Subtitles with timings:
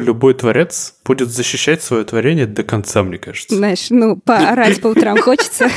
[0.00, 3.54] Любой творец будет защищать свое творение до конца, мне кажется.
[3.54, 5.68] Знаешь, ну, поорать по утрам хочется.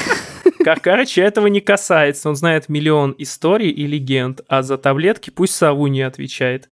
[0.64, 2.30] Каркарыча этого не касается.
[2.30, 6.70] Он знает миллион историй и легенд, а за таблетки пусть сову не отвечает.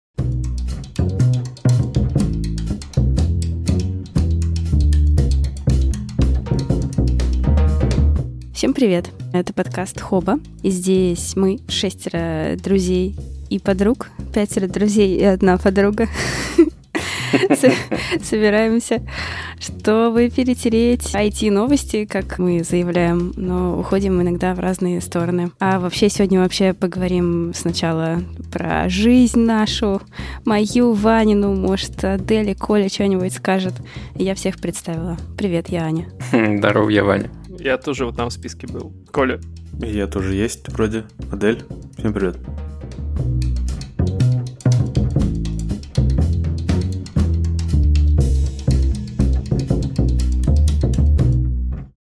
[8.53, 9.07] Всем привет!
[9.33, 10.39] Это подкаст Хоба.
[10.63, 13.17] И здесь мы, шестеро друзей
[13.49, 16.09] и подруг, пятеро друзей и одна подруга.
[18.23, 19.03] собираемся,
[19.61, 25.51] чтобы перетереть IT-новости, как мы заявляем, но уходим иногда в разные стороны.
[25.61, 28.23] А вообще сегодня вообще поговорим сначала
[28.53, 30.01] про жизнь нашу,
[30.45, 33.75] мою, Ванину, может, Адели, Коля что-нибудь скажет.
[34.15, 35.17] Я всех представила.
[35.37, 36.09] Привет, я Аня.
[36.33, 37.31] Здорово, я Ваня.
[37.59, 38.93] Я тоже вот там в списке был.
[39.11, 39.41] Коля.
[39.81, 41.05] Я тоже есть вроде.
[41.31, 41.65] Адель,
[41.97, 42.37] всем привет.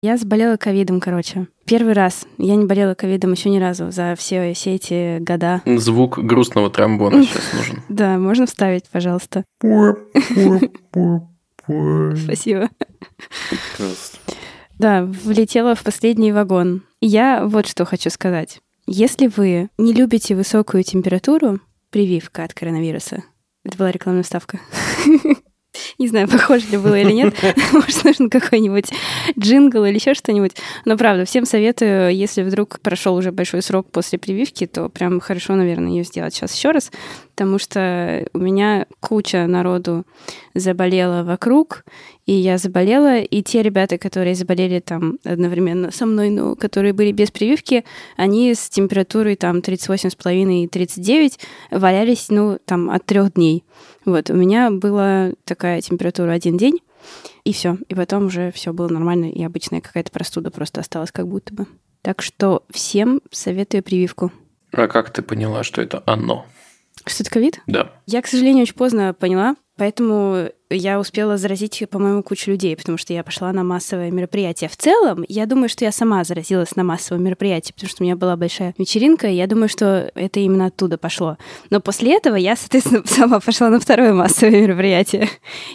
[0.07, 1.49] Я заболела ковидом, короче.
[1.65, 2.29] Первый раз.
[2.39, 5.63] Я не болела ковидом еще ни разу за все, все эти года.
[5.67, 7.83] Звук грустного тромбона сейчас нужен.
[7.89, 9.43] Да, можно вставить, пожалуйста.
[12.23, 12.71] Спасибо.
[14.79, 16.85] Да, влетела в последний вагон.
[17.01, 18.61] Я вот что хочу сказать.
[18.87, 21.59] Если вы не любите высокую температуру,
[21.91, 23.25] прививка от коронавируса.
[23.65, 24.61] Это была рекламная ставка.
[25.99, 27.35] Не знаю, похоже ли было или нет.
[27.73, 28.91] Может, нужен какой-нибудь
[29.39, 30.53] джингл или еще что-нибудь.
[30.85, 35.55] Но правда, всем советую, если вдруг прошел уже большой срок после прививки, то прям хорошо,
[35.55, 36.91] наверное, ее сделать сейчас еще раз,
[37.37, 40.07] потому что у меня куча народу
[40.55, 41.85] заболела вокруг,
[42.25, 47.13] и я заболела, и те ребята, которые заболели там одновременно со мной, но которые были
[47.13, 47.85] без прививки,
[48.17, 51.39] они с температурой там 38,5 и 39
[51.73, 53.65] валялись, ну, там, от трех дней.
[54.07, 56.79] Вот, у меня была такая температура один день,
[57.45, 57.77] и все.
[57.91, 61.67] И потом уже все было нормально, и обычная какая-то простуда просто осталась как будто бы.
[62.01, 64.33] Так что всем советую прививку.
[64.73, 66.47] А как ты поняла, что это оно?
[67.05, 67.61] Что это ковид?
[67.67, 67.93] Да.
[68.07, 73.13] Я, к сожалению, очень поздно поняла, Поэтому я успела заразить, по-моему, кучу людей, потому что
[73.13, 74.71] я пошла на массовое мероприятие.
[74.71, 78.17] В целом, я думаю, что я сама заразилась на массовом мероприятии, потому что у меня
[78.17, 81.37] была большая вечеринка, и я думаю, что это именно оттуда пошло.
[81.69, 85.29] Но после этого я, соответственно, сама пошла на второе массовое мероприятие.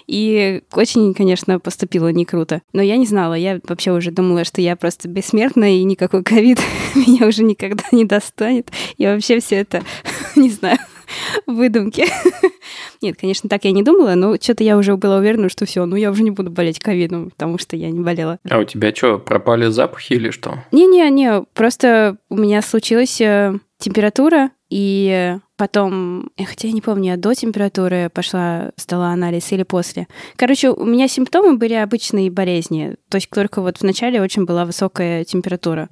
[0.07, 2.63] И очень, конечно, поступила не круто.
[2.73, 6.59] Но я не знала, я вообще уже думала, что я просто бессмертна, и никакой ковид
[6.95, 8.71] меня уже никогда не достанет.
[8.97, 9.83] И вообще все это,
[10.35, 10.79] не знаю,
[11.47, 12.05] выдумки.
[13.01, 15.95] Нет, конечно, так я не думала, но что-то я уже была уверена, что все, ну
[15.95, 18.39] я уже не буду болеть ковидом, потому что я не болела.
[18.49, 20.63] А у тебя что, пропали запахи или что?
[20.71, 27.33] Не-не-не, просто у меня случилась э, температура, и потом, хотя я не помню, я до
[27.33, 30.07] температуры пошла, сдала анализ или после.
[30.37, 35.25] Короче, у меня симптомы были обычные болезни, то есть только вот вначале очень была высокая
[35.25, 35.89] температура.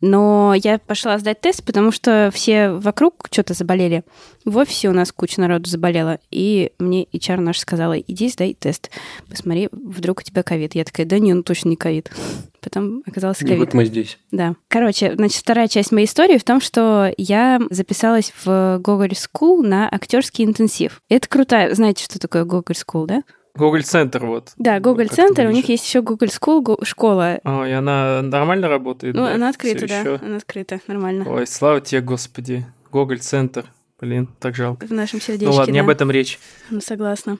[0.00, 4.02] Но я пошла сдать тест, потому что все вокруг что-то заболели.
[4.44, 6.18] В офисе у нас куча народу заболела.
[6.30, 8.90] И мне HR наш сказала, иди сдай тест.
[9.28, 10.74] Посмотри, вдруг у тебя ковид.
[10.74, 12.10] Я такая, да не, ну точно не ковид.
[12.60, 13.58] Потом оказалось ковид.
[13.58, 14.18] вот мы здесь.
[14.30, 14.54] Да.
[14.68, 19.88] Короче, значит, вторая часть моей истории в том, что я записалась в Google School на
[19.88, 21.02] актерский интенсив.
[21.08, 21.74] Это круто.
[21.74, 23.22] Знаете, что такое Google School, да?
[23.54, 24.52] Google Центр вот.
[24.56, 27.40] Да, Google Центр, у них есть еще Google School, школа.
[27.44, 29.14] А, и она нормально работает?
[29.14, 29.34] Ну, да?
[29.34, 30.18] она открыта, да, ещё?
[30.22, 31.24] она открыта, нормально.
[31.28, 32.64] Ой, слава тебе, Господи.
[32.90, 33.66] Google Центр.
[34.00, 34.86] Блин, так жалко.
[34.86, 35.84] В нашем сердечке, Ну ладно, не да.
[35.84, 36.38] об этом речь.
[36.70, 37.38] Ну, согласна.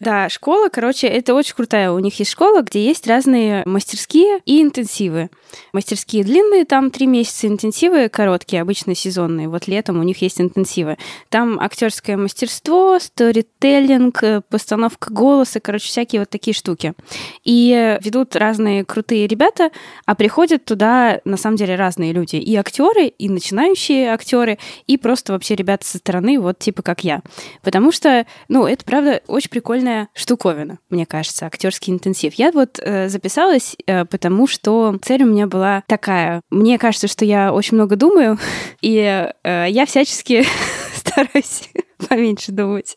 [0.00, 1.90] Да, школа, короче, это очень крутая.
[1.90, 5.28] У них есть школа, где есть разные мастерские и интенсивы.
[5.72, 9.48] Мастерские длинные, там три месяца, интенсивы короткие, обычно сезонные.
[9.48, 10.98] Вот летом у них есть интенсивы.
[11.30, 16.94] Там актерское мастерство, сторителлинг, э, постановка голоса, короче, всякие вот такие штуки.
[17.42, 19.70] И ведут разные крутые ребята,
[20.06, 22.36] а приходят туда, на самом деле, разные люди.
[22.36, 27.22] И актеры, и начинающие актеры, и просто вообще ребята со стороны, вот типа как я.
[27.62, 29.50] Потому что, ну, это, правда, очень
[29.88, 32.34] прикольная штуковина, мне кажется, актерский интенсив.
[32.34, 36.42] Я вот э, записалась, э, потому что цель у меня была такая.
[36.50, 38.38] Мне кажется, что я очень много думаю,
[38.80, 40.44] и э, я всячески
[40.94, 41.70] стараюсь
[42.08, 42.96] поменьше думать.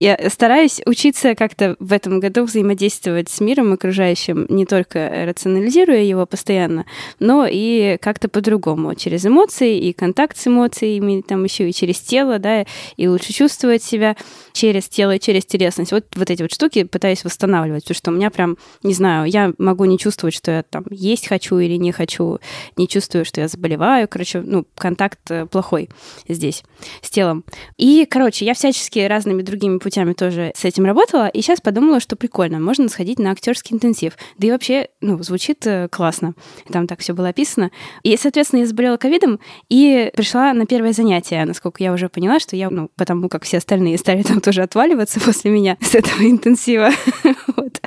[0.00, 6.26] Я стараюсь учиться как-то в этом году взаимодействовать с миром окружающим, не только рационализируя его
[6.26, 6.86] постоянно,
[7.20, 12.38] но и как-то по-другому, через эмоции и контакт с эмоциями, там еще и через тело,
[12.38, 12.64] да,
[12.96, 14.16] и лучше чувствовать себя
[14.52, 15.92] через тело и через телесность.
[15.92, 19.52] Вот, вот эти вот штуки пытаюсь восстанавливать, потому что у меня прям, не знаю, я
[19.58, 22.38] могу не чувствовать, что я там есть хочу или не хочу,
[22.76, 25.88] не чувствую, что я заболеваю, короче, ну, контакт э, плохой
[26.28, 26.64] здесь
[27.02, 27.44] с телом.
[27.76, 32.00] И, короче, я всячески разные разными другими путями тоже с этим работала, и сейчас подумала,
[32.00, 34.14] что прикольно, можно сходить на актерский интенсив.
[34.36, 36.34] Да и вообще, ну, звучит э, классно.
[36.72, 37.70] Там так все было описано.
[38.02, 39.38] И, соответственно, я заболела ковидом
[39.68, 43.58] и пришла на первое занятие, насколько я уже поняла, что я, ну, потому как все
[43.58, 46.90] остальные стали там тоже отваливаться после меня с этого интенсива.
[47.56, 47.80] вот.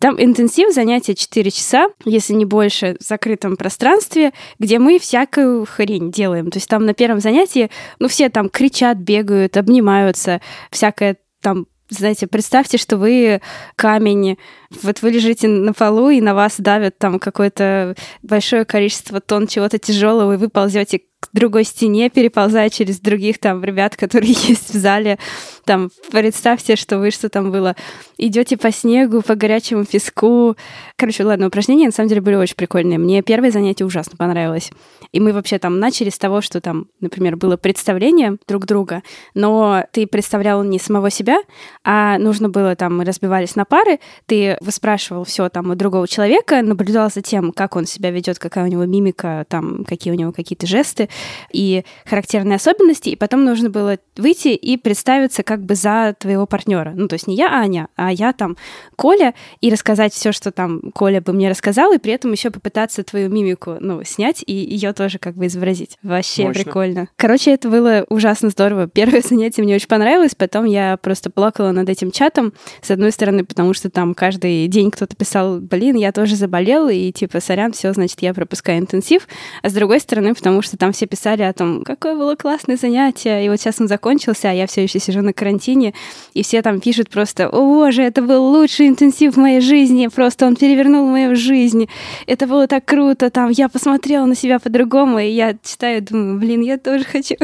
[0.00, 6.10] Там интенсив, занятие 4 часа, если не больше, в закрытом пространстве, где мы всякую хрень
[6.10, 6.50] делаем.
[6.50, 7.70] То есть там на первом занятии,
[8.00, 10.40] ну, все там кричат, бегают, обнимаются,
[10.70, 13.40] всякое там знаете, представьте, что вы
[13.76, 14.38] камень,
[14.82, 19.78] вот вы лежите на полу, и на вас давят там какое-то большое количество тонн чего-то
[19.78, 24.76] тяжелого, и вы ползете к другой стене, переползая через других там ребят, которые есть в
[24.76, 25.18] зале.
[25.64, 27.74] Там представьте, что вы что там было.
[28.18, 30.56] Идете по снегу, по горячему песку.
[30.96, 32.98] Короче, ладно, упражнения на самом деле были очень прикольные.
[32.98, 34.70] Мне первое занятие ужасно понравилось.
[35.12, 39.02] И мы вообще там начали с того, что там, например, было представление друг друга,
[39.34, 41.38] но ты представлял не самого себя,
[41.84, 46.62] а нужно было там, мы разбивались на пары, ты выспрашивал все там у другого человека,
[46.62, 50.32] наблюдал за тем, как он себя ведет, какая у него мимика, там, какие у него
[50.32, 51.08] какие-то жесты,
[51.52, 56.92] и характерные особенности, и потом нужно было выйти и представиться как бы за твоего партнера.
[56.94, 58.56] Ну, то есть не я Аня, а я там
[58.96, 63.04] Коля, и рассказать все, что там Коля бы мне рассказал, и при этом еще попытаться
[63.04, 65.98] твою мимику, ну, снять и ее тоже как бы изобразить.
[66.02, 66.64] Вообще Мощно.
[66.64, 67.08] прикольно.
[67.16, 68.88] Короче, это было ужасно здорово.
[68.88, 73.44] Первое занятие мне очень понравилось, потом я просто плакала над этим чатом, с одной стороны,
[73.44, 77.92] потому что там каждый день кто-то писал, блин, я тоже заболел, и типа, сорян, все,
[77.92, 79.28] значит, я пропускаю интенсив,
[79.62, 83.44] а с другой стороны, потому что там все писали о том, какое было классное занятие,
[83.44, 85.94] и вот сейчас он закончился, а я все еще сижу на карантине,
[86.34, 90.46] и все там пишут просто, о боже, это был лучший интенсив в моей жизни, просто
[90.46, 91.88] он перевернул мою жизнь,
[92.26, 96.60] это было так круто, там, я посмотрела на себя по-другому, и я читаю, думаю, блин,
[96.62, 97.36] я тоже хочу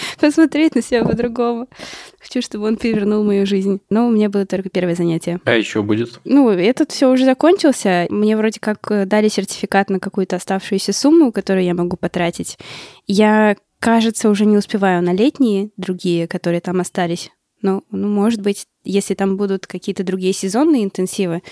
[0.20, 1.68] посмотреть на себя по-другому.
[2.20, 3.80] Хочу, чтобы он перевернул мою жизнь.
[3.90, 5.40] Но у меня было только первое занятие.
[5.44, 6.20] А еще будет?
[6.24, 8.06] Ну, этот все уже закончился.
[8.10, 12.58] Мне вроде как э, дали сертификат на какую-то оставшуюся сумму, которую я могу потратить.
[13.06, 17.30] Я, кажется, уже не успеваю на летние другие, которые там остались.
[17.62, 21.42] Ну, ну, может быть, если там будут какие-то другие сезонные интенсивы,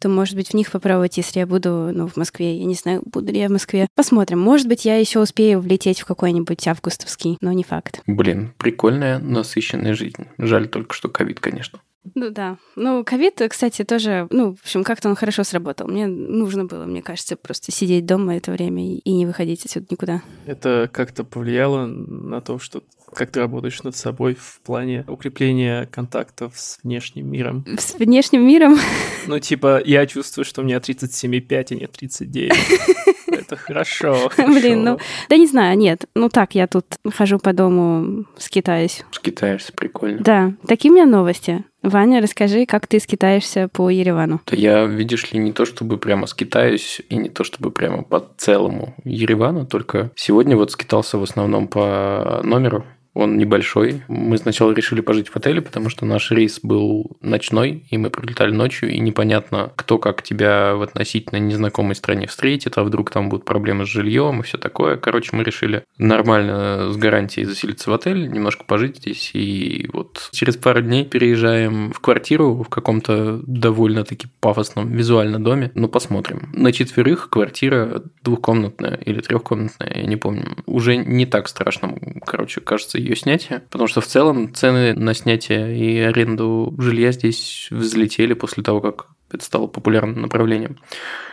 [0.00, 2.56] то, может быть, в них попробовать, если я буду, ну, в Москве.
[2.56, 3.86] Я не знаю, буду ли я в Москве.
[3.94, 4.40] Посмотрим.
[4.40, 8.02] Может быть, я еще успею влететь в какой-нибудь августовский, но не факт.
[8.06, 10.26] Блин, прикольная, насыщенная жизнь.
[10.38, 11.80] Жаль только, что ковид, конечно.
[12.14, 12.56] Ну да.
[12.76, 15.86] Ну, ковид, кстати, тоже, ну, в общем, как-то он хорошо сработал.
[15.86, 20.22] Мне нужно было, мне кажется, просто сидеть дома это время и не выходить отсюда никуда.
[20.46, 22.82] Это как-то повлияло на то, что
[23.12, 27.64] как ты работаешь над собой в плане укрепления контактов с внешним миром?
[27.78, 28.78] С внешним миром?
[29.26, 32.52] Ну, типа, я чувствую, что у меня 37,5, а не 39.
[33.26, 34.30] Это хорошо.
[34.38, 34.98] Блин, ну,
[35.28, 36.06] да не знаю, нет.
[36.14, 39.04] Ну так, я тут хожу по дому, скитаюсь.
[39.12, 40.20] Скитаешься, прикольно.
[40.20, 41.64] Да, такие у меня новости.
[41.82, 44.40] Ваня, расскажи, как ты скитаешься по Еревану?
[44.50, 48.94] Я, видишь ли, не то чтобы прямо скитаюсь, и не то чтобы прямо по целому
[49.04, 52.84] Еревану, только сегодня вот скитался в основном по номеру,
[53.14, 54.02] он небольшой.
[54.08, 58.52] Мы сначала решили пожить в отеле, потому что наш рейс был ночной, и мы прилетали
[58.52, 63.44] ночью, и непонятно, кто как тебя в относительно незнакомой стране встретит, а вдруг там будут
[63.44, 64.96] проблемы с жильем и все такое.
[64.96, 70.56] Короче, мы решили нормально с гарантией заселиться в отель, немножко пожить здесь, и вот через
[70.56, 75.72] пару дней переезжаем в квартиру в каком-то довольно-таки пафосном визуально доме.
[75.74, 76.50] Ну, посмотрим.
[76.52, 80.56] На четверых квартира двухкомнатная или трехкомнатная, я не помню.
[80.66, 85.76] Уже не так страшно, короче, кажется, ее снятия, потому что в целом цены на снятие
[85.76, 90.78] и аренду жилья здесь взлетели после того, как это стало популярным направлением.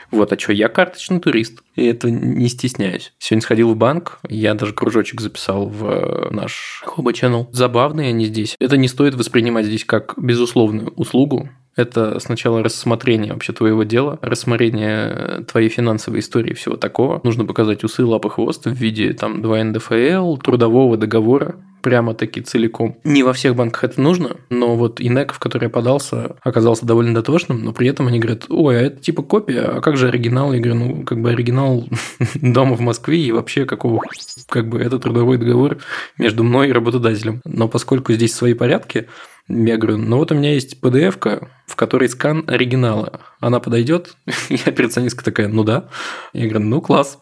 [0.09, 3.13] Вот, а что, я карточный турист, и это не стесняюсь.
[3.19, 7.47] Сегодня сходил в банк, я даже кружочек записал в э, наш Хоба Channel.
[7.51, 8.55] Забавные они здесь.
[8.59, 15.45] Это не стоит воспринимать здесь как безусловную услугу, это сначала рассмотрение вообще твоего дела, рассмотрение
[15.49, 17.21] твоей финансовой истории и всего такого.
[17.23, 22.97] Нужно показать усы, лапы, хвост в виде там 2 НДФЛ, трудового договора, прямо-таки целиком.
[23.03, 27.13] Не во всех банках это нужно, но вот Инек, в который я подался, оказался довольно
[27.13, 30.51] дотошным, но при этом они говорят, ой, а это типа копия, а как же оригинал?
[30.53, 31.87] Я говорю, ну, как бы оригинал
[32.35, 34.01] дома в Москве и вообще какого
[34.49, 35.77] как бы это трудовой договор
[36.17, 37.41] между мной и работодателем.
[37.45, 39.07] Но поскольку здесь свои порядки,
[39.49, 43.21] я говорю, ну вот у меня есть PDF-ка, в которой скан оригинала.
[43.39, 44.17] Она подойдет?
[44.49, 45.89] И операционистка такая, ну да.
[46.33, 47.17] Я говорю, ну класс.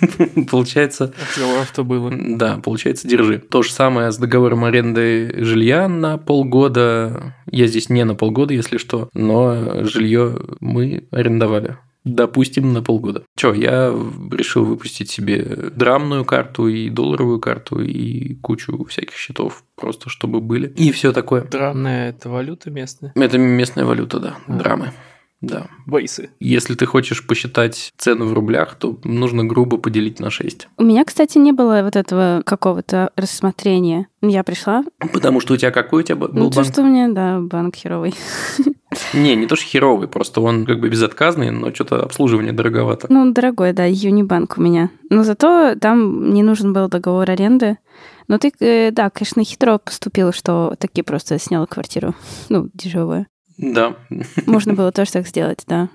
[0.50, 1.12] Получается...
[1.36, 2.12] Договоров-то было.
[2.12, 3.38] Да, получается, держи.
[3.38, 7.34] То же самое с договором аренды жилья на полгода.
[7.50, 13.24] Я здесь не на полгода, если что, но жилье мы арендовали Допустим, на полгода.
[13.36, 13.88] Че, я
[14.30, 15.42] решил выпустить себе
[15.74, 20.68] драмную карту и долларовую карту и кучу всяких счетов, просто чтобы были.
[20.76, 21.42] И все такое.
[21.42, 23.12] Драмная– это валюта местная?
[23.14, 24.52] Это местная валюта, да, А.
[24.56, 24.92] драмы.
[25.40, 25.68] Да.
[25.86, 26.30] Бейсы.
[26.40, 30.68] Если ты хочешь посчитать цену в рублях, то нужно грубо поделить на 6.
[30.76, 34.08] У меня, кстати, не было вот этого какого-то рассмотрения.
[34.20, 34.84] Я пришла.
[35.12, 36.66] Потому что у тебя какой у тебя был Ну, банк?
[36.66, 38.14] что у меня, да, банк херовый.
[39.12, 43.06] Не, не то, что херовый, просто он как бы безотказный, но что-то обслуживание дороговато.
[43.10, 44.90] Ну, дорогой, да, Юнибанк у меня.
[45.10, 47.76] Но зато там не нужен был договор аренды.
[48.28, 52.14] Но ты, э, да, конечно, хитро поступила, что таки просто сняла квартиру.
[52.48, 53.26] Ну, дешевую.
[53.58, 53.96] Да.
[54.46, 55.88] Можно было тоже так сделать, да.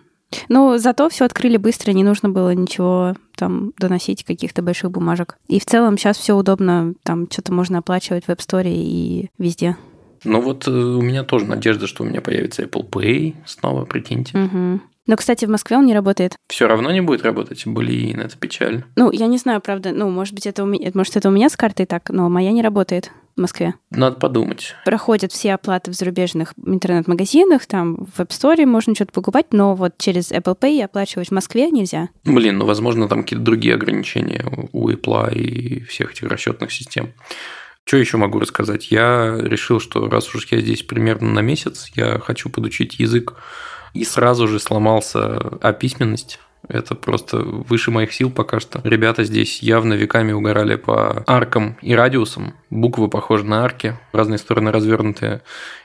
[0.49, 5.37] Ну, зато все открыли быстро, не нужно было ничего там доносить, каких-то больших бумажек.
[5.47, 9.77] И в целом сейчас все удобно, там что-то можно оплачивать в App Store и везде.
[10.23, 14.37] Ну вот э, у меня тоже надежда, что у меня появится Apple Pay снова, прикиньте.
[14.37, 14.81] Мгм.
[15.05, 16.37] Но, кстати, в Москве он не работает.
[16.47, 17.63] Все равно не будет работать?
[17.65, 18.85] Блин, это печально.
[18.95, 21.49] Ну, я не знаю, правда, ну, может быть, это у меня, может, это у меня
[21.49, 23.75] с картой так, но моя не работает в Москве.
[23.89, 24.75] Надо подумать.
[24.85, 29.97] Проходят все оплаты в зарубежных интернет-магазинах, там в App Store можно что-то покупать, но вот
[29.97, 32.09] через Apple Pay оплачивать в Москве нельзя.
[32.23, 37.13] Блин, ну, возможно, там какие-то другие ограничения у Apple и всех этих расчетных систем.
[37.85, 38.91] Что еще могу рассказать?
[38.91, 43.35] Я решил, что раз уж я здесь примерно на месяц, я хочу подучить язык,
[43.93, 46.39] и сразу же сломался описьменность.
[46.67, 48.81] Это просто выше моих сил пока что.
[48.83, 52.53] Ребята здесь явно веками угорали по аркам и радиусам.
[52.69, 55.41] Буквы похожи на арки, разные стороны развернутые,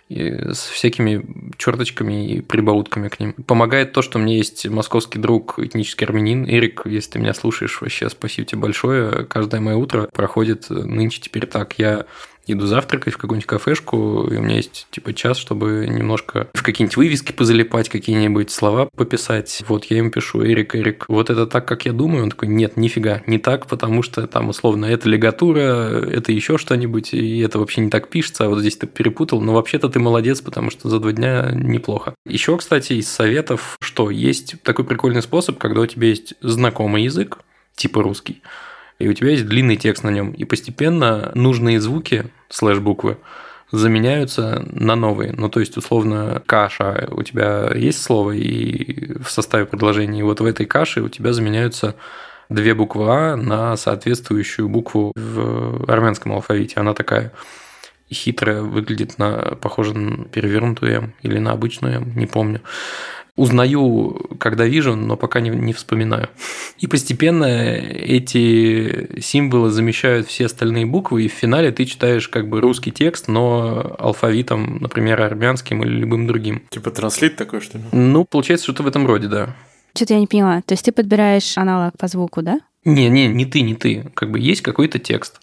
[0.08, 3.34] и с всякими черточками и прибаутками к ним.
[3.46, 6.46] Помогает то, что меня есть московский друг, этнический армянин.
[6.46, 9.26] Эрик, если ты меня слушаешь, вообще спасибо тебе большое.
[9.26, 11.78] Каждое мое утро проходит нынче теперь так.
[11.78, 12.06] Я
[12.52, 16.96] иду завтракать в какую-нибудь кафешку, и у меня есть типа час, чтобы немножко в какие-нибудь
[16.96, 19.62] вывески позалипать, какие-нибудь слова пописать.
[19.68, 22.24] Вот я им пишу, Эрик, Эрик, вот это так, как я думаю?
[22.24, 27.14] Он такой, нет, нифига, не так, потому что там условно это лигатура, это еще что-нибудь,
[27.14, 30.40] и это вообще не так пишется, а вот здесь ты перепутал, но вообще-то ты молодец,
[30.40, 32.14] потому что за два дня неплохо.
[32.26, 37.38] Еще, кстати, из советов, что есть такой прикольный способ, когда у тебя есть знакомый язык,
[37.76, 38.42] типа русский,
[38.98, 43.18] и у тебя есть длинный текст на нем, и постепенно нужные звуки, слэш-буквы,
[43.70, 45.32] заменяются на новые.
[45.32, 50.40] Ну, то есть, условно, каша, у тебя есть слово и в составе предложения, и вот
[50.40, 51.94] в этой каше у тебя заменяются
[52.48, 56.80] две буквы А на соответствующую букву в армянском алфавите.
[56.80, 57.32] Она такая
[58.10, 62.62] хитрая, выглядит на, похоже на перевернутую М или на обычную М, не помню.
[63.38, 66.28] Узнаю, когда вижу, но пока не, не вспоминаю.
[66.78, 72.60] И постепенно эти символы замещают все остальные буквы, и в финале ты читаешь как бы
[72.60, 76.62] русский текст, но алфавитом, например, армянским или любым другим.
[76.70, 77.84] Типа транслит такой, что ли?
[77.92, 79.54] Ну, получается что-то в этом роде, да.
[79.94, 80.60] Что-то я не поняла.
[80.62, 82.58] То есть ты подбираешь аналог по звуку, да?
[82.88, 84.10] Не, не, не ты, не ты.
[84.14, 85.40] Как бы есть какой-то текст.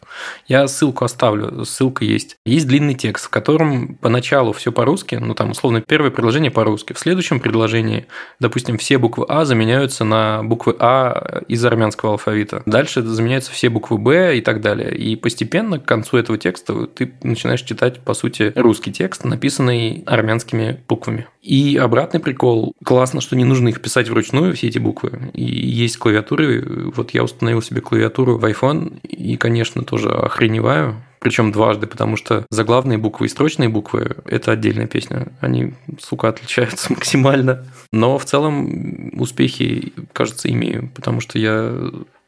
[0.48, 2.38] Я ссылку оставлю, ссылка есть.
[2.44, 6.94] Есть длинный текст, в котором поначалу все по-русски, ну там условно первое предложение по-русски.
[6.94, 8.08] В следующем предложении,
[8.40, 12.64] допустим, все буквы А заменяются на буквы А из армянского алфавита.
[12.66, 14.96] Дальше заменяются все буквы Б и так далее.
[14.96, 20.80] И постепенно к концу этого текста ты начинаешь читать, по сути, русский текст, написанный армянскими
[20.88, 21.28] буквами.
[21.46, 22.74] И обратный прикол.
[22.84, 25.30] Классно, что не нужно их писать вручную, все эти буквы.
[25.34, 26.92] И есть клавиатуры.
[26.96, 30.96] Вот я установил себе клавиатуру в iPhone и, конечно, тоже охреневаю.
[31.20, 35.28] Причем дважды, потому что заглавные буквы и строчные буквы– это отдельная песня.
[35.42, 37.66] Они, сука, отличаются максимально.
[37.92, 41.74] Но в целом успехи, кажется, имею, потому что я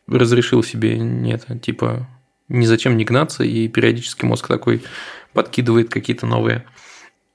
[0.08, 2.08] разрешил себе не это, типа,
[2.50, 4.84] ни зачем не гнаться, и периодически мозг такой
[5.34, 6.66] подкидывает какие-то новые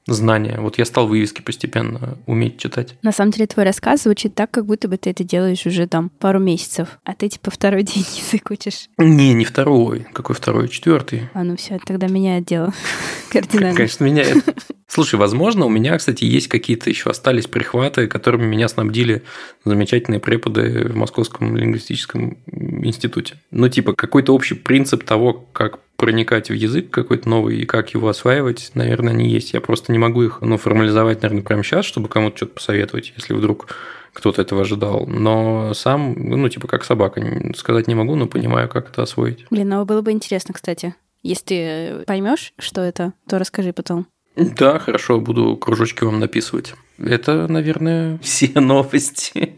[0.06, 0.58] знания.
[0.60, 2.96] Вот я стал вывески постепенно уметь читать.
[3.02, 6.08] На самом деле твой рассказ звучит так, как будто бы ты это делаешь уже там
[6.08, 8.88] пару месяцев, а ты типа второй день язык учишь.
[8.98, 10.06] Не, не второй.
[10.12, 10.68] Какой второй?
[10.68, 11.28] Четвертый.
[11.34, 12.72] А ну все, тогда меняет дело
[13.30, 13.76] кардинально.
[13.76, 14.44] Конечно, меняет.
[14.92, 19.22] Слушай, возможно, у меня, кстати, есть какие-то еще остались прихваты, которыми меня снабдили
[19.64, 23.36] замечательные преподы в Московском лингвистическом институте.
[23.50, 28.06] Ну, типа, какой-то общий принцип того, как проникать в язык какой-то новый и как его
[28.06, 29.54] осваивать, наверное, не есть.
[29.54, 33.32] Я просто не могу их ну, формализовать, наверное, прямо сейчас, чтобы кому-то что-то посоветовать, если
[33.32, 33.68] вдруг
[34.12, 35.06] кто-то этого ожидал.
[35.06, 37.22] Но сам, ну, типа, как собака,
[37.56, 39.46] сказать не могу, но понимаю, как это освоить.
[39.48, 40.94] Блин, ну было бы интересно, кстати.
[41.22, 44.06] Если ты поймешь, что это, то расскажи потом.
[44.36, 46.74] Да, хорошо, буду кружочки вам написывать.
[46.98, 49.56] Это, наверное, все новости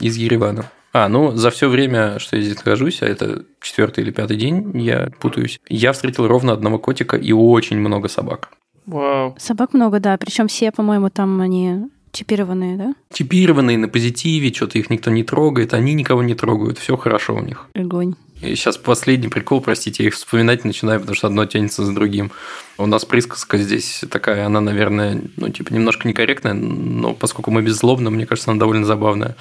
[0.00, 0.70] из Еревана.
[0.92, 4.80] А, ну, за все время, что я здесь нахожусь, а это четвертый или пятый день,
[4.80, 8.50] я путаюсь, я встретил ровно одного котика и очень много собак.
[8.86, 9.36] Вау.
[9.38, 10.16] Собак много, да.
[10.16, 12.94] Причем все, по-моему, там они Чипированные, да?
[13.12, 17.40] Чипированные на позитиве, что-то их никто не трогает, они никого не трогают, все хорошо у
[17.40, 17.68] них.
[17.74, 18.14] Огонь.
[18.42, 22.32] И сейчас последний прикол, простите, я их вспоминать начинаю, потому что одно тянется за другим.
[22.76, 28.10] У нас присказка здесь такая, она, наверное, ну, типа, немножко некорректная, но поскольку мы беззлобно,
[28.10, 29.36] мне кажется, она довольно забавная.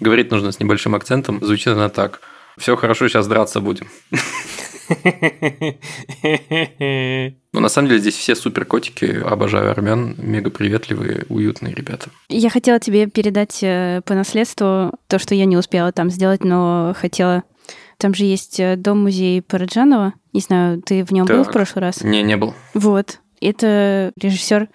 [0.00, 2.20] Говорить нужно с небольшим акцентом, звучит она так.
[2.58, 3.88] Все хорошо, сейчас драться будем.
[7.52, 12.10] Но на самом деле здесь все супер котики, обожаю армян, мега приветливые, уютные ребята.
[12.28, 16.94] Я хотела тебе передать э, по наследству то, что я не успела там сделать, но
[16.98, 17.42] хотела...
[17.98, 20.14] Там же есть э, дом-музей Параджанова.
[20.32, 21.52] Не знаю, ты в нем был в Так.
[21.52, 22.02] прошлый раз?
[22.02, 22.54] Не, не был.
[22.74, 23.20] Вот.
[23.40, 24.68] Это режиссер.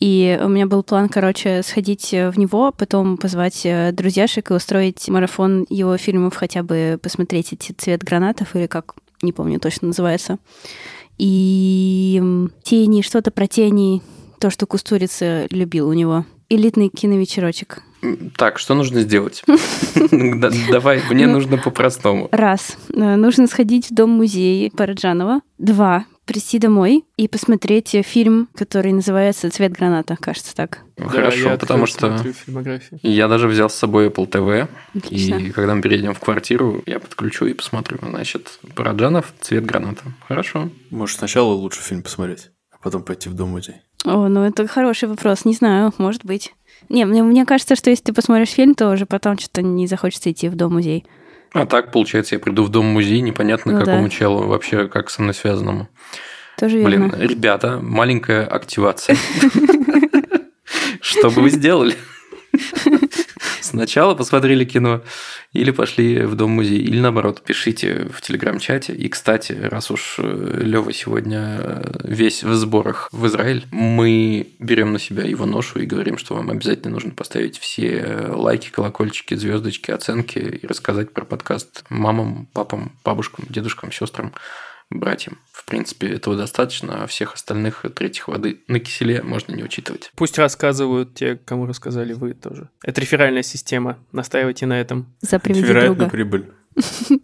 [0.00, 4.54] И у меня был план, короче, сходить э, в него, потом позвать э, друзьяшек и
[4.54, 9.88] устроить марафон его фильмов, хотя бы посмотреть эти «Цвет гранатов» или как, не помню точно
[9.88, 10.38] называется.
[11.16, 12.22] И
[12.62, 14.02] «Тени», что-то про тени,
[14.38, 16.24] то, что Кустурица любил у него.
[16.48, 17.82] Элитный киновечерочек.
[18.36, 19.42] Так, что нужно сделать?
[20.12, 22.28] Да- Давай, мне Ну, нужно по-простому.
[22.32, 22.76] Раз.
[22.92, 25.40] э, Нужно сходить в дом-музей Параджанова.
[25.58, 26.04] Два.
[26.24, 30.80] Прийти домой и посмотреть э, фильм, который называется «Цвет граната», кажется так.
[30.98, 32.22] Хорошо, потому что
[33.02, 35.36] я даже взял с собой Apple TV, Отлично.
[35.36, 37.98] и когда мы перейдем в квартиру, я подключу и посмотрю.
[38.02, 40.02] Значит, Параджанов, цвет граната.
[40.28, 40.68] Хорошо.
[40.90, 43.76] Может, сначала лучше фильм посмотреть, а потом пойти в дом-музей.
[44.04, 45.44] О, ну это хороший вопрос.
[45.46, 46.52] Не знаю, может быть.
[46.88, 50.30] Не, мне, мне кажется, что если ты посмотришь фильм, то уже потом что-то не захочется
[50.30, 51.04] идти в дом-музей.
[51.52, 54.10] А так, получается, я приду в дом-музей, непонятно Ну какому да.
[54.10, 55.88] челу вообще, как со мной связанному.
[56.58, 57.22] Тоже Блин, верно.
[57.22, 59.16] ребята, маленькая активация.
[61.00, 61.94] Что бы вы сделали?
[63.68, 65.02] Сначала посмотрели кино,
[65.52, 68.94] или пошли в дом-музей, или наоборот, пишите в телеграм-чате.
[68.94, 74.98] И, кстати, раз уж Лева сегодня э, весь в сборах в Израиль, мы берем на
[74.98, 80.38] себя его ношу и говорим, что вам обязательно нужно поставить все лайки, колокольчики, звездочки, оценки
[80.38, 84.32] и рассказать про подкаст мамам, папам, бабушкам, дедушкам, сестрам
[84.90, 85.38] братьям.
[85.52, 90.10] В принципе, этого достаточно, а всех остальных третьих воды на киселе можно не учитывать.
[90.16, 92.70] Пусть рассказывают те, кому рассказали вы тоже.
[92.82, 93.98] Это реферальная система.
[94.12, 95.14] Настаивайте на этом.
[95.20, 96.08] За друга.
[96.08, 96.46] прибыль.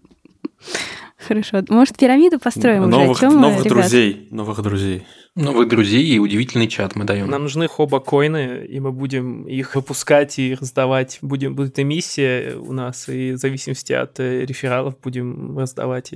[1.27, 1.63] Хорошо.
[1.69, 2.91] Может, пирамиду построим уже?
[2.91, 3.67] Новых, мы, ребят?
[3.67, 4.29] друзей.
[4.31, 5.07] Новых друзей.
[5.35, 7.29] Новых друзей и удивительный чат мы даем.
[7.29, 11.19] Нам нужны хоба-коины, и мы будем их выпускать и раздавать.
[11.23, 16.13] Будем, будет эмиссия у нас, и в зависимости от э, рефералов будем раздавать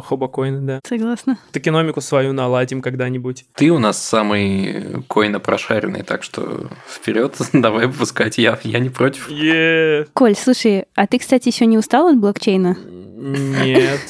[0.00, 0.80] хо- хоба-коины, да.
[0.86, 1.38] Согласна.
[1.52, 3.44] Токеномику свою наладим когда-нибудь.
[3.54, 8.38] Ты у нас самый коина прошаренный, так что вперед, давай выпускать.
[8.38, 9.28] Я, я не против.
[9.30, 12.76] Е, Коль, слушай, а ты, кстати, еще не устал от блокчейна?
[13.16, 14.00] Нет.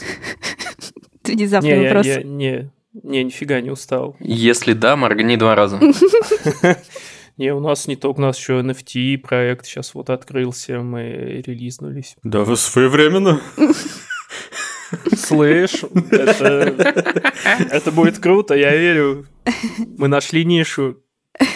[1.25, 2.07] Внезапный Не, я- вопрос.
[2.07, 2.71] я- не,
[3.03, 4.17] не, нифига не устал.
[4.21, 5.81] Если да, моргни два раза.
[7.39, 12.17] Не, у нас не только, у нас еще NFT проект сейчас вот открылся, мы релизнулись.
[12.23, 13.43] Да, вы своевременно.
[15.17, 17.13] Слышь, это,
[17.71, 19.27] это будет круто, я верю.
[19.99, 21.03] Мы нашли нишу.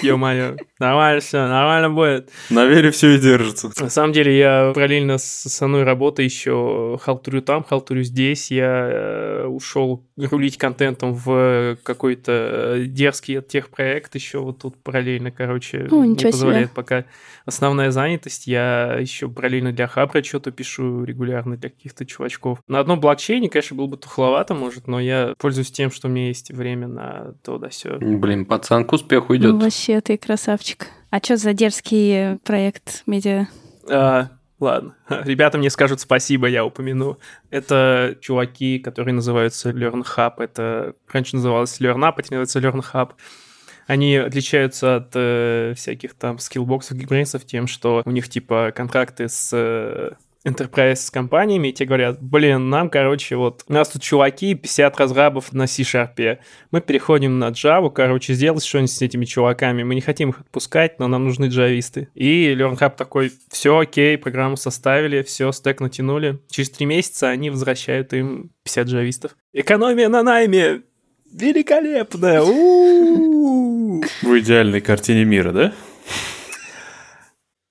[0.02, 2.30] Ё-моё, нормально все, нормально будет.
[2.50, 3.70] На вере все и держится.
[3.80, 8.50] На самом деле, я параллельно с основной работой еще халтурю там, халтурю здесь.
[8.50, 12.32] Я э, ушел рулить контентом в какой-то
[12.78, 16.30] э, дерзкий техпроект еще вот тут параллельно, короче, О, не ничего себе.
[16.32, 17.04] позволяет пока
[17.46, 18.46] основная занятость.
[18.46, 22.58] Я еще параллельно для Хабра что-то пишу регулярно для каких-то чувачков.
[22.68, 26.28] На одном блокчейне, конечно, было бы тухловато, может, но я пользуюсь тем, что у меня
[26.28, 27.98] есть время на то да сё.
[28.00, 29.54] Блин, пацан к успеху Ну, идет.
[29.62, 30.88] вообще, ты красавчик.
[31.10, 33.46] А что за дерзкий э, проект медиа?
[33.90, 34.28] А,
[34.60, 34.94] ладно.
[35.08, 37.18] Ребята мне скажут спасибо, я упомяну.
[37.50, 40.34] Это чуваки, которые называются Learn Hub.
[40.38, 43.12] Это раньше называлось Learn Up, а теперь называется Learn Hub.
[43.86, 49.50] Они отличаются от э, всяких там скиллбоксов, гигбрейсов тем, что у них типа контракты с
[49.52, 50.12] э,
[50.46, 54.98] enterprise с компаниями, и те говорят, блин, нам, короче, вот, у нас тут чуваки, 50
[54.98, 56.38] разрабов на C-Sharp,
[56.70, 60.98] мы переходим на Java, короче, сделать что-нибудь с этими чуваками, мы не хотим их отпускать,
[60.98, 62.08] но нам нужны джависты.
[62.14, 66.38] И LearnHub такой, все окей, программу составили, все, стек натянули.
[66.50, 69.36] Через три месяца они возвращают им 50 джавистов.
[69.52, 70.82] Экономия на найме
[71.32, 72.42] великолепная!
[74.22, 75.72] В идеальной картине мира, да?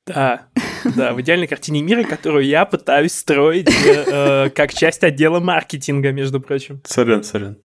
[0.06, 0.48] Да,
[0.96, 6.12] да, в идеальной картине мира, которую я пытаюсь строить э, э, как часть отдела маркетинга,
[6.12, 6.82] между прочим.
[6.86, 7.58] Сорян, сорян.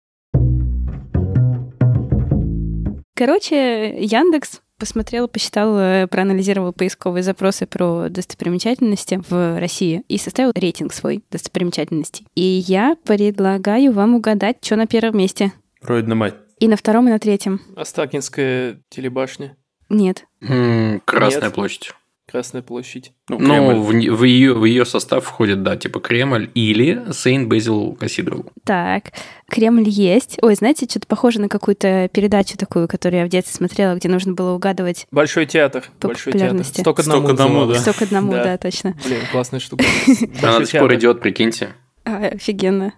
[3.16, 10.92] Короче, Яндекс посмотрел, посчитал, э, проанализировал поисковые запросы про достопримечательности в России и составил рейтинг
[10.92, 12.26] свой достопримечательностей.
[12.34, 15.52] И я предлагаю вам угадать, что на первом месте.
[15.80, 16.34] Родина мать.
[16.58, 17.60] И на втором, и на третьем.
[17.76, 19.56] Астакинская телебашня.
[19.88, 20.24] Нет.
[20.40, 21.54] М, Красная Нет.
[21.54, 21.92] площадь.
[22.30, 23.12] Красная площадь.
[23.28, 27.94] Ну, Ну, в, в ее, в ее состав входит, да, типа Кремль или Сейнт Безил
[28.00, 28.46] Кассидрал.
[28.64, 29.12] Так,
[29.50, 30.38] Кремль есть.
[30.40, 34.32] Ой, знаете, что-то похоже на какую-то передачу такую, которую я в детстве смотрела, где нужно
[34.32, 35.84] было угадывать Большой театр.
[36.00, 36.48] По Большой театр.
[36.48, 36.80] популярности.
[36.80, 37.26] Сто к одному.
[37.26, 37.66] Сто к одному.
[37.66, 37.78] Да.
[37.78, 38.44] Сто к одному, Да.
[38.44, 38.96] да, точно.
[39.04, 39.84] Блин, классная штука.
[40.42, 41.74] Она до сих пор идет, прикиньте.
[42.06, 42.94] А, офигенно.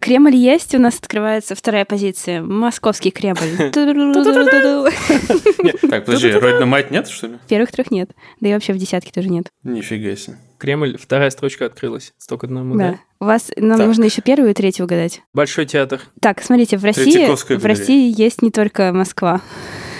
[0.00, 2.42] Кремль есть, у нас открывается вторая позиция.
[2.42, 3.70] Московский Кремль.
[5.90, 7.38] Так, подожди, Родина мать нет, что ли?
[7.48, 8.10] Первых трех нет.
[8.40, 9.46] Да и вообще в десятке тоже нет.
[9.62, 10.36] Нифига себе.
[10.58, 12.12] Кремль, вторая строчка открылась.
[12.18, 12.90] Сто к одному, Да.
[12.92, 12.98] да.
[13.20, 13.86] У вас нам Так.
[13.86, 15.22] нужно еще первую и третью угадать.
[15.32, 16.00] Большой театр.
[16.20, 17.26] Так, смотрите, в России,
[17.56, 17.64] в.
[17.64, 19.40] России есть не только Москва.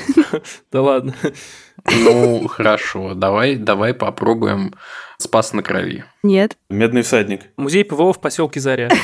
[0.72, 1.14] Да ладно.
[1.92, 4.74] Ну, хорошо, давай, давай попробуем
[5.18, 6.04] Спас на крови.
[6.22, 6.56] Нет.
[6.68, 7.42] Медный всадник.
[7.56, 8.90] Музей ПВО в поселке Заря.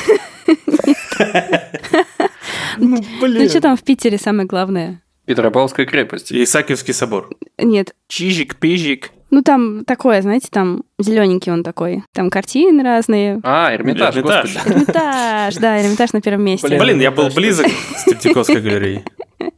[2.79, 5.03] Ну, Ну что там в Питере самое главное?
[5.27, 6.33] Петропавловская крепость.
[6.33, 7.31] Исаакиевский собор.
[7.59, 7.95] Нет.
[8.09, 9.11] Чижик, пижик.
[9.31, 12.03] Ну там такое, знаете, там зелененький он такой.
[12.13, 13.41] Там картины разные.
[13.45, 14.53] А, Эрмитаж, Эрмитаж.
[14.55, 14.73] господи.
[14.75, 16.67] Эрмитаж, да, Эрмитаж на первом месте.
[16.67, 16.81] Блин.
[16.81, 17.67] Блин, я был близок
[17.97, 19.05] с Третьяковской галереей.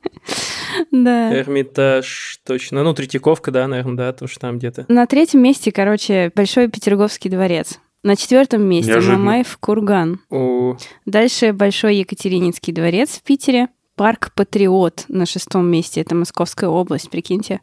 [1.03, 1.37] Да.
[1.37, 2.85] Эрмитаж, точно.
[2.85, 4.85] Ну, Третьяковка, да, наверное, да, тоже там где-то.
[4.89, 7.81] На третьем месте, короче, Большой Петерговский дворец.
[8.05, 9.19] На четвертом месте Неожиданно.
[9.19, 10.21] Мамаев Курган.
[10.31, 13.69] О, Дальше Большой Екатерининский дворец в Питере.
[13.97, 16.01] Парк Патриот на шестом месте.
[16.01, 17.61] Это Московская область, прикиньте.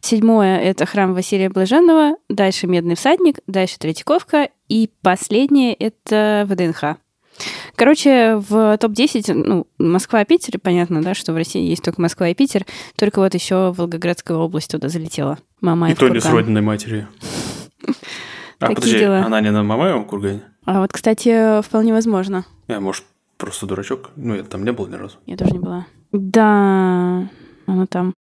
[0.00, 2.16] Седьмое— это храм Василия Блаженного.
[2.28, 3.38] Дальше Медный всадник.
[3.46, 4.50] Дальше Третьяковка.
[4.68, 6.96] И последнее— это ВДНХ.
[7.80, 12.28] Короче, в топ-10, ну, Москва и Питер, понятно, да, что в России есть только Москва
[12.28, 15.38] и Питер, только вот еще Волгоградская область туда залетела.
[15.62, 17.08] Мамаев И то не с родиной матери.
[17.82, 19.24] А, Такие подожди, дела.
[19.24, 20.42] она не на Мамаевом кургане?
[20.66, 22.44] А вот, кстати, вполне возможно.
[22.68, 23.04] Я, может,
[23.38, 24.10] просто дурачок?
[24.14, 25.16] Ну, я там не был ни разу.
[25.24, 25.86] Я тоже не была.
[26.12, 27.30] Да,
[27.64, 28.12] она там.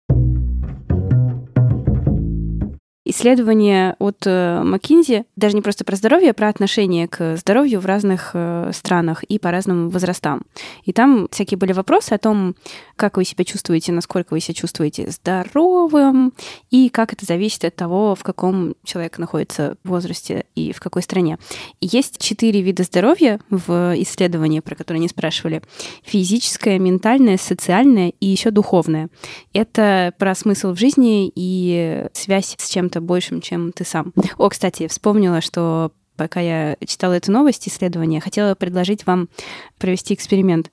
[3.09, 7.87] Исследование от э, McKinsey, даже не просто про здоровье, а про отношение к здоровью в
[7.87, 10.43] разных э, странах и по разным возрастам.
[10.83, 12.55] И там всякие были вопросы о том,
[12.95, 16.33] как вы себя чувствуете, насколько вы себя чувствуете здоровым,
[16.69, 21.39] и как это зависит от того, в каком человек находится возрасте и в какой стране.
[21.81, 25.63] Есть четыре вида здоровья в исследовании, про которые не спрашивали.
[26.03, 29.09] Физическое, ментальное, социальное и еще духовное.
[29.51, 34.13] Это про смысл в жизни и связь с чем-то большим, чем ты сам.
[34.37, 39.29] О, кстати, вспомнила, что пока я читала эту новость исследования, хотела предложить вам
[39.77, 40.69] провести эксперимент.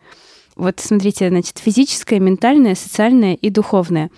[0.57, 4.11] Вот смотрите, значит, физическое, ментальное, социальное и духовное.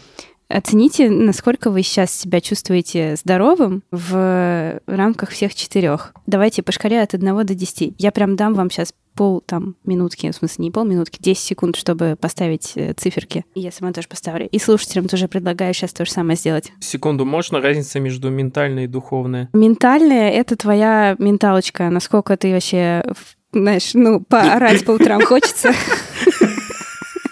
[0.48, 6.14] Оцените, насколько вы сейчас себя чувствуете здоровым в рамках всех четырех.
[6.26, 7.94] Давайте по шкале от 1 до 10.
[7.98, 12.16] Я прям дам вам сейчас пол там минутки, в смысле не полминутки, 10 секунд, чтобы
[12.18, 13.44] поставить э, циферки.
[13.56, 14.48] И я сама тоже поставлю.
[14.48, 16.72] И слушателям тоже предлагаю сейчас то же самое сделать.
[16.80, 19.48] секунду, можно разница между ментальной и духовной?
[19.52, 21.90] Ментальное— это твоя менталочка.
[21.90, 23.04] Насколько ты вообще,
[23.52, 25.72] знаешь, ну, поорать по утрам хочется.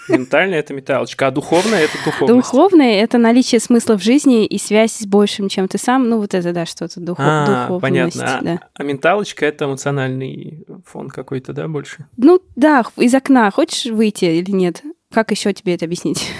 [0.07, 2.51] Ментальная— это металлочка, а духовная— это духовность.
[2.51, 6.09] Духовное— это наличие смысла в жизни и связь с большим, чем ты сам.
[6.09, 7.25] Ну, вот это, да, что-то духов...
[7.27, 7.81] А, духовность.
[7.81, 8.37] понятно.
[8.37, 8.59] А, да.
[8.73, 12.05] а менталочка— это эмоциональный фон какой-то, да, больше?
[12.17, 14.83] Ну, да, из окна хочешь выйти или нет?
[15.13, 16.31] Как еще тебе это объяснить?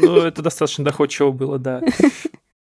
[0.00, 1.82] Ну, это достаточно доходчиво было, да.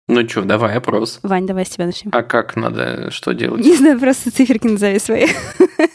[0.09, 1.21] Ну что, давай опрос.
[1.23, 2.11] Вань, давай с тебя начнем.
[2.13, 3.65] А как надо, что делать?
[3.65, 5.29] Не знаю, просто циферки назови свои.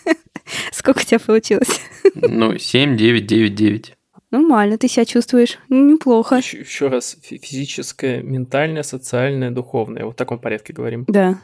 [0.71, 1.81] Сколько у тебя получилось?
[2.15, 3.96] Ну, 7, 9, 9, 9.
[4.37, 5.57] Нормально, ты себя чувствуешь.
[5.69, 6.35] Ну, Неплохо.
[6.35, 10.05] Еще, еще раз, фи- физическое, ментальное, социальное, духовное.
[10.05, 11.05] Вот в таком порядке говорим.
[11.07, 11.39] Да.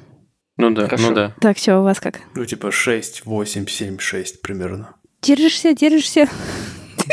[0.58, 1.10] Ну да, Хорошо.
[1.10, 1.36] ну да.
[1.42, 2.22] Так, что у вас как?
[2.36, 4.96] Ну, типа 6, 8, 7, 6 примерно.
[5.24, 6.28] Держишься, держишься.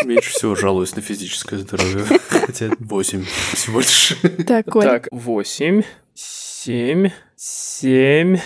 [0.05, 2.05] Меньше всего жалуюсь на физическое здоровье.
[2.29, 4.17] Хотя 8 всего лишь.
[4.47, 4.83] Так, Коль.
[4.85, 5.83] Так, 8,
[6.15, 8.39] 7, 7.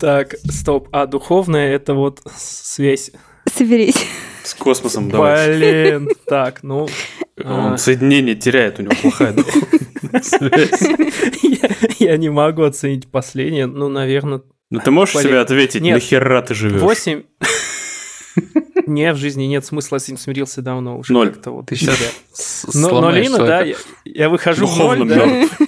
[0.00, 0.88] Так, стоп.
[0.90, 3.12] А духовное это вот связь.
[3.62, 3.94] Соберись.
[4.42, 5.56] С космосом давай.
[5.56, 6.08] Блин.
[6.26, 6.88] Так, ну.
[7.44, 9.32] Он а, соединение теряет, у него плохая
[10.20, 10.82] связь.
[12.00, 13.66] Я не могу оценить последнее.
[13.66, 16.80] Ну, наверное, Ну, ты можешь себе ответить, нахера ты живешь?
[16.80, 17.22] 8.
[18.86, 21.12] Не, в жизни нет смысла, с ним смирился давно уже.
[21.12, 21.30] Ноль.
[21.30, 21.66] как-то вот.
[21.66, 21.92] Ты Да.
[21.94, 25.26] сейчас Но, нулина, да, я, я выхожу в Духовно ноль, да.
[25.26, 25.58] мертв.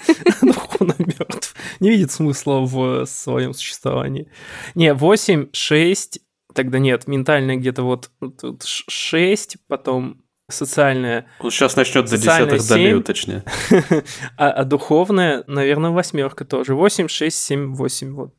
[0.43, 1.55] Духовно мертв.
[1.79, 4.27] Не видит смысла в своем существовании.
[4.75, 6.19] Не, 8, 6,
[6.55, 12.69] тогда нет, ментальное где-то вот тут 6, потом социальное, Он сейчас начнет за Социальная десятых
[12.69, 13.45] долей уточнее.
[14.37, 16.75] а, а духовное, наверное, восьмерка тоже.
[16.75, 18.35] 8, 6, 7, 8, вот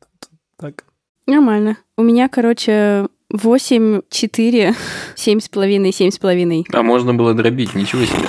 [0.58, 0.84] так.
[1.26, 1.76] Нормально.
[1.96, 4.74] У меня, короче, 8, 4,
[5.16, 6.64] 7 с половиной, 7 с половиной.
[6.72, 8.28] А можно было дробить, ничего себе.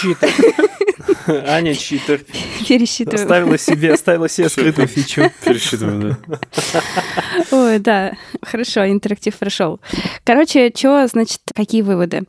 [0.00, 0.30] Читер.
[1.26, 2.20] Аня читер.
[2.66, 3.22] Пересчитываю.
[3.22, 5.30] Оставила себе, оставила себе скрытую фичу.
[5.44, 6.40] Пересчитываем, да.
[7.50, 9.80] Ой, да, хорошо, интерактив прошел.
[10.24, 12.22] Короче, что значит, какие выводы?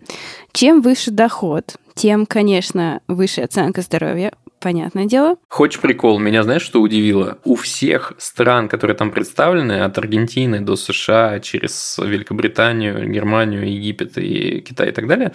[0.53, 5.35] Чем выше доход, тем, конечно, выше оценка здоровья, понятное дело.
[5.49, 6.19] Хочешь прикол?
[6.19, 7.39] Меня знаешь, что удивило?
[7.43, 14.61] У всех стран, которые там представлены, от Аргентины до США, через Великобританию, Германию, Египет и
[14.61, 15.33] Китай и так далее,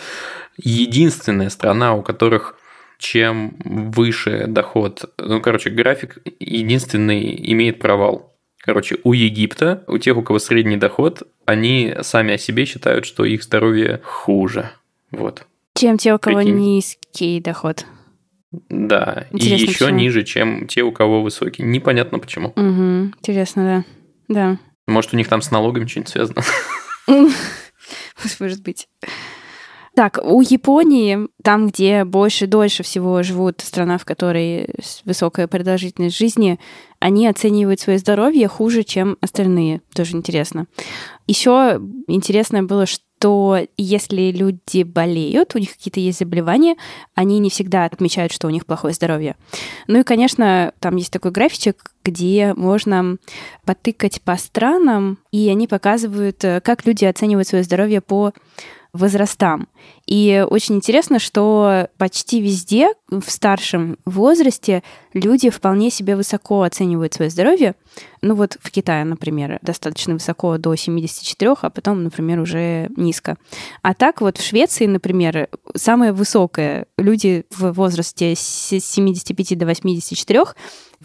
[0.56, 2.54] единственная страна, у которых
[2.98, 8.34] чем выше доход, ну, короче, график единственный имеет провал.
[8.58, 13.24] Короче, у Египта, у тех, у кого средний доход, они сами о себе считают, что
[13.24, 14.70] их здоровье хуже.
[15.12, 15.46] Вот.
[15.74, 16.56] Чем те, у кого Прикинь.
[16.58, 17.86] низкий доход.
[18.68, 19.98] Да, Интересно, и еще почему?
[19.98, 21.62] ниже, чем те, у кого высокий.
[21.62, 22.48] Непонятно почему.
[22.56, 23.84] Угу, интересно,
[24.28, 24.34] да.
[24.34, 24.58] Да.
[24.86, 26.42] Может, у них там с налогами что-нибудь связано.
[28.40, 28.88] Может быть.
[29.96, 34.68] Так, у Японии, там, где больше, дольше всего живут страна, в которой
[35.06, 36.60] высокая продолжительность жизни,
[36.98, 39.80] они оценивают свое здоровье хуже, чем остальные.
[39.94, 40.66] Тоже интересно.
[41.26, 46.76] Еще интересно было, что если люди болеют, у них какие-то есть заболевания,
[47.14, 49.34] они не всегда отмечают, что у них плохое здоровье.
[49.86, 53.16] Ну и, конечно, там есть такой графичек, где можно
[53.64, 58.34] потыкать по странам, и они показывают, э, как люди оценивают свое здоровье по
[58.96, 59.68] возрастам.
[60.06, 64.82] И очень интересно, что почти везде в старшем возрасте
[65.12, 67.74] люди вполне себе высоко оценивают свое здоровье.
[68.22, 73.36] Ну вот в Китае, например, достаточно высоко до 74, а потом, например, уже низко.
[73.82, 80.44] А так вот в Швеции, например, самое высокое люди в возрасте с 75 до 84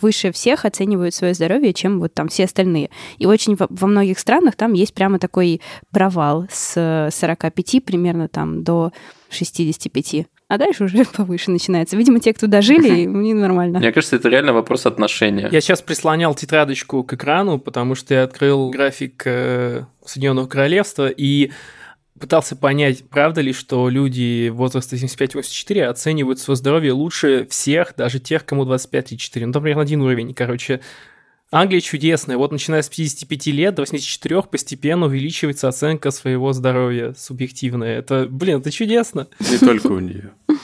[0.01, 2.89] выше всех оценивают свое здоровье, чем вот там все остальные.
[3.17, 5.61] И очень во, во многих странах там есть прямо такой
[5.91, 8.91] провал с 45 примерно там до
[9.29, 10.25] 65.
[10.51, 11.95] А дальше уже повыше начинается.
[11.95, 13.79] Видимо, те, кто дожили, них нормально.
[13.79, 15.47] Мне кажется, это реально вопрос отношения.
[15.49, 21.51] Я сейчас прислонял тетрадочку к экрану, потому что я открыл график э, Соединенного Королевства и
[22.21, 28.45] пытался понять, правда ли, что люди возраста 75-84 оценивают свое здоровье лучше всех, даже тех,
[28.45, 29.45] кому 25-34.
[29.47, 30.33] Ну, там примерно один уровень.
[30.33, 30.79] Короче,
[31.51, 32.37] Англия чудесная.
[32.37, 37.97] Вот начиная с 55 лет до 84 постепенно увеличивается оценка своего здоровья субъективная.
[37.97, 39.27] Это, блин, это чудесно.
[39.39, 40.31] Не только у нее.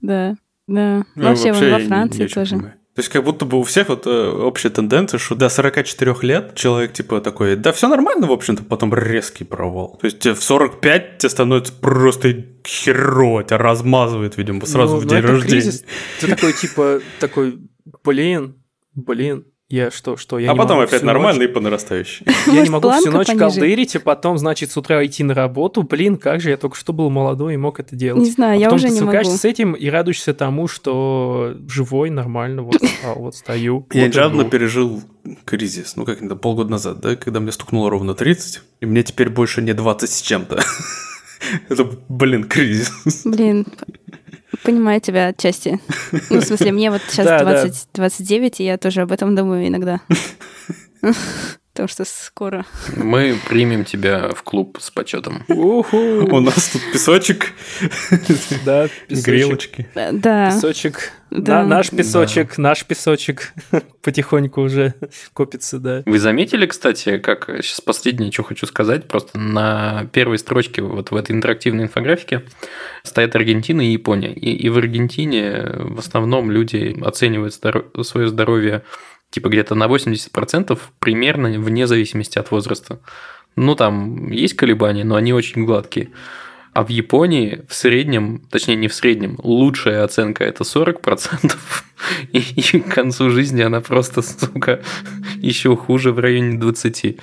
[0.00, 0.34] Да,
[0.66, 1.04] да.
[1.14, 2.74] Ну, Вообще, во Франции тоже.
[2.94, 6.54] То есть как будто бы у всех вот э, общая тенденция, что до 44 лет
[6.54, 9.96] человек типа такой, да все нормально, в общем-то, потом резкий провал.
[10.00, 15.04] То есть тебе в 45 тебе становится просто херово, тебя размазывает, видимо, сразу Ну, в
[15.04, 15.62] ну, день рождения.
[15.62, 15.84] кризис.
[16.20, 17.60] Ты такой, типа, такой,
[18.04, 18.56] блин,
[18.94, 21.60] блин, я что, что, я а не потом могу опять всю нормально ночь- и по
[21.60, 22.26] нарастающей.
[22.46, 23.44] Я Может, не могу всю ночь пониже?
[23.44, 25.82] колдырить, и потом, значит, с утра идти на работу.
[25.82, 28.22] Блин, как же, я только что был молодой и мог это делать.
[28.22, 29.24] Не знаю, А я потом уже ты не могу.
[29.24, 33.86] с этим и радуешься тому, что живой, нормально, вот встал, вот стою.
[33.92, 35.02] Я недавно пережил
[35.46, 39.62] кризис, ну как-то полгода назад, да, когда мне стукнуло ровно 30, и мне теперь больше
[39.62, 40.60] не 20 с чем-то.
[41.68, 43.22] Это, блин, кризис.
[43.24, 43.66] Блин,
[44.62, 45.80] понимаю тебя отчасти.
[46.30, 47.62] Ну, в смысле, мне вот сейчас Да, да.
[47.62, 50.00] 20, 29, и я тоже об этом думаю иногда.
[51.72, 52.66] Потому что скоро.
[52.96, 55.42] Мы примем тебя в клуб с почетом.
[55.48, 57.52] Уху, У нас тут песочек,
[58.66, 59.26] да, песочек.
[59.26, 59.88] грелочки.
[59.94, 60.50] Э, Да.
[60.50, 61.12] Песочек.
[61.30, 61.62] Да.
[61.62, 63.54] На- наш песочек, наш песочек
[64.02, 64.92] потихоньку уже
[65.32, 66.02] копится, да.
[66.04, 71.16] Вы заметили, кстати, как сейчас последнее, что хочу сказать, просто на первой строчке вот в
[71.16, 72.42] этой интерактивной инфографике
[73.02, 74.34] стоят Аргентина и Япония.
[74.34, 78.82] И, и в Аргентине в основном люди оценивают здоро- свое здоровье
[79.32, 83.00] типа где-то на 80% примерно вне зависимости от возраста.
[83.56, 86.10] Ну, там есть колебания, но они очень гладкие.
[86.74, 91.54] А в Японии в среднем, точнее не в среднем, лучшая оценка это 40%,
[92.32, 94.82] и, и к концу жизни она просто, сука,
[95.36, 97.18] еще хуже в районе 20.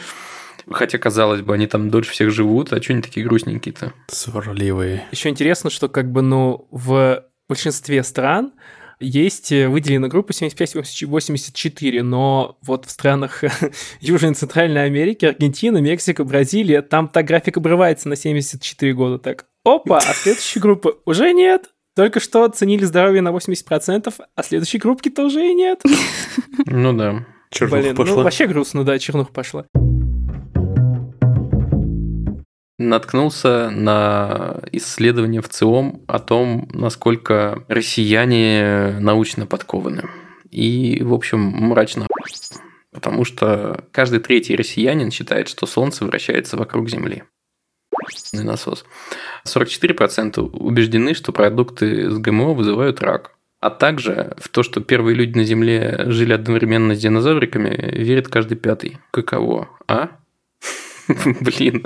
[0.72, 3.94] Хотя, казалось бы, они там дольше всех живут, а что они такие грустненькие-то?
[4.08, 5.06] Сварливые.
[5.12, 8.52] Еще интересно, что как бы, ну, в большинстве стран
[9.00, 13.44] есть э, выделена группа 75-84, но вот в странах
[14.02, 19.18] Южной и Центральной Америки, Аргентина, Мексика, Бразилия, там та график обрывается на 74 года.
[19.20, 21.70] Так, опа, а следующей группы уже нет.
[21.96, 25.82] Только что оценили здоровье на 80%, а следующей группки тоже и нет.
[26.66, 27.26] Ну да.
[27.52, 28.24] Чернуха Блин, ну пошла.
[28.24, 29.66] вообще грустно, да, чернуха пошла.
[32.80, 40.10] Наткнулся на исследование в ЦИОМ о том, насколько россияне научно подкованы.
[40.50, 42.08] И, в общем, мрачно.
[42.94, 47.24] Потому что каждый третий россиянин считает, что Солнце вращается вокруг Земли.
[48.32, 48.86] насос.
[49.46, 53.36] 44% убеждены, что продукты с ГМО вызывают рак.
[53.60, 58.56] А также в то, что первые люди на Земле жили одновременно с динозавриками, верит каждый
[58.56, 59.00] пятый.
[59.12, 60.12] Каково, а?
[61.42, 61.86] Блин.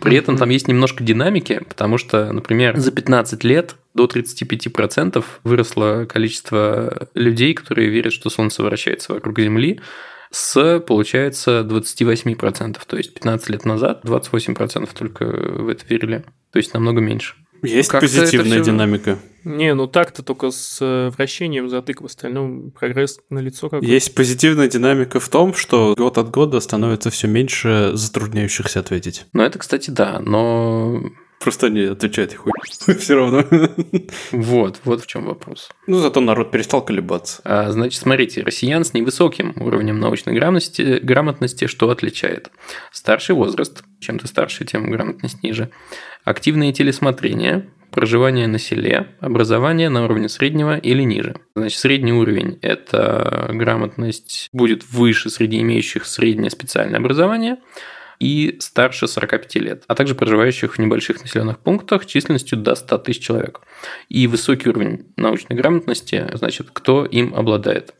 [0.00, 6.06] При этом там есть немножко динамики, потому что, например, за 15 лет до 35% выросло
[6.08, 9.80] количество людей, которые верят, что Солнце вращается вокруг Земли,
[10.30, 12.78] с, получается, 28%.
[12.86, 16.24] То есть 15 лет назад 28% только в это верили.
[16.52, 17.34] То есть намного меньше.
[17.64, 18.64] Есть как позитивная все...
[18.64, 19.18] динамика.
[19.44, 24.14] Не, ну так-то только с э, вращением затык, в остальном прогресс на лицо как Есть
[24.14, 29.26] позитивная динамика в том, что год от года становится все меньше затрудняющихся ответить.
[29.32, 31.02] Ну, это, кстати, да, но
[31.44, 32.52] Просто не отвечают хуй.
[32.98, 33.44] Все равно.
[34.32, 35.68] Вот, вот в чем вопрос.
[35.86, 37.42] Ну, зато народ перестал колебаться.
[37.44, 42.50] А, значит, смотрите, россиян с невысоким уровнем научной грамотности, грамотности что отличает?
[42.92, 45.68] Старший возраст, чем ты старше, тем грамотность ниже.
[46.24, 51.36] Активное телесмотрение, проживание на селе, образование на уровне среднего или ниже.
[51.54, 57.58] Значит, средний уровень– это грамотность будет выше среди имеющих среднее специальное образование–
[58.24, 63.22] и старше 45 лет, а также проживающих в небольших населенных пунктах численностью до 100 тысяч
[63.22, 63.60] человек.
[64.08, 67.94] И высокий уровень научной грамотности, значит, кто им обладает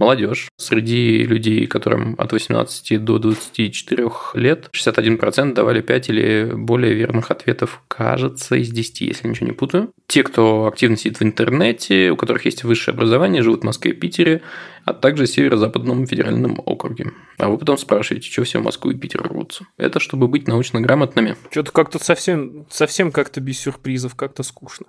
[0.00, 0.48] молодежь.
[0.56, 7.82] Среди людей, которым от 18 до 24 лет, 61% давали 5 или более верных ответов,
[7.86, 9.92] кажется, из 10, если ничего не путаю.
[10.08, 13.94] Те, кто активно сидит в интернете, у которых есть высшее образование, живут в Москве и
[13.94, 14.42] Питере,
[14.84, 17.12] а также в Северо-Западном федеральном округе.
[17.38, 19.66] А вы потом спрашиваете, что все в Москву и Питер рвутся.
[19.76, 21.36] Это чтобы быть научно грамотными.
[21.50, 24.86] Что-то как-то совсем, совсем как-то без сюрпризов, как-то скучно.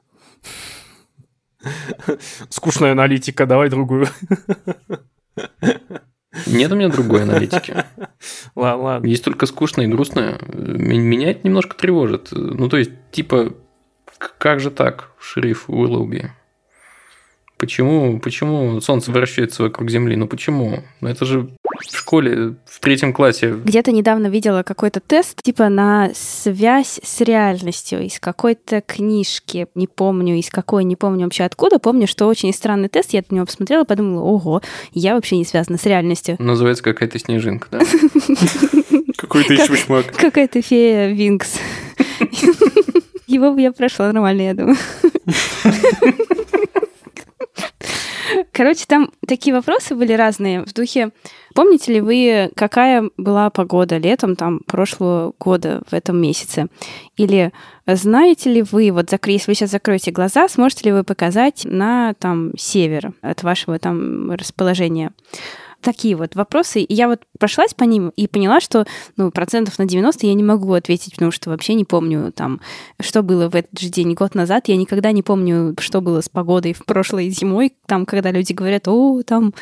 [2.49, 4.07] Скучная аналитика, давай другую.
[6.47, 7.83] Нет у меня другой аналитики.
[8.55, 9.07] Ладно, ладно.
[9.07, 10.39] Есть только скучная и грустная.
[10.53, 12.29] Меня это немножко тревожит.
[12.31, 13.53] Ну, то есть, типа,
[14.37, 16.31] как же так, шериф Уиллоуби?
[17.57, 20.15] Почему, почему Солнце вращается вокруг Земли?
[20.15, 20.83] Ну почему?
[20.99, 23.55] Ну это же в школе в третьем классе.
[23.63, 29.67] Где-то недавно видела какой-то тест, типа на связь с реальностью из какой-то книжки.
[29.75, 31.79] Не помню, из какой, не помню вообще откуда.
[31.79, 33.13] Помню, что очень странный тест.
[33.13, 34.61] Я на него посмотрела и подумала, ого,
[34.93, 36.35] я вообще не связана с реальностью.
[36.39, 37.79] Называется какая-то снежинка, да?
[39.17, 40.11] Какой-то чмышмак.
[40.15, 41.57] Какая-то фея Винкс.
[43.27, 44.77] Его бы я прошла нормально, я думаю.
[48.51, 51.11] Короче, там такие вопросы были разные в духе.
[51.53, 56.67] Помните ли вы, какая была погода летом там прошлого года в этом месяце?
[57.17, 57.51] Или
[57.85, 62.51] знаете ли вы, вот если вы сейчас закроете глаза, сможете ли вы показать на там
[62.57, 65.11] север от вашего там расположения?
[65.81, 66.81] Такие вот вопросы.
[66.81, 68.85] И я вот прошлась по ним и поняла, что
[69.17, 72.61] ну, процентов на 90 я не могу ответить, потому что вообще не помню там,
[72.99, 74.67] что было в этот же день год назад.
[74.67, 78.87] Я никогда не помню, что было с погодой в прошлой зимой, там, когда люди говорят,
[78.87, 79.53] о, там,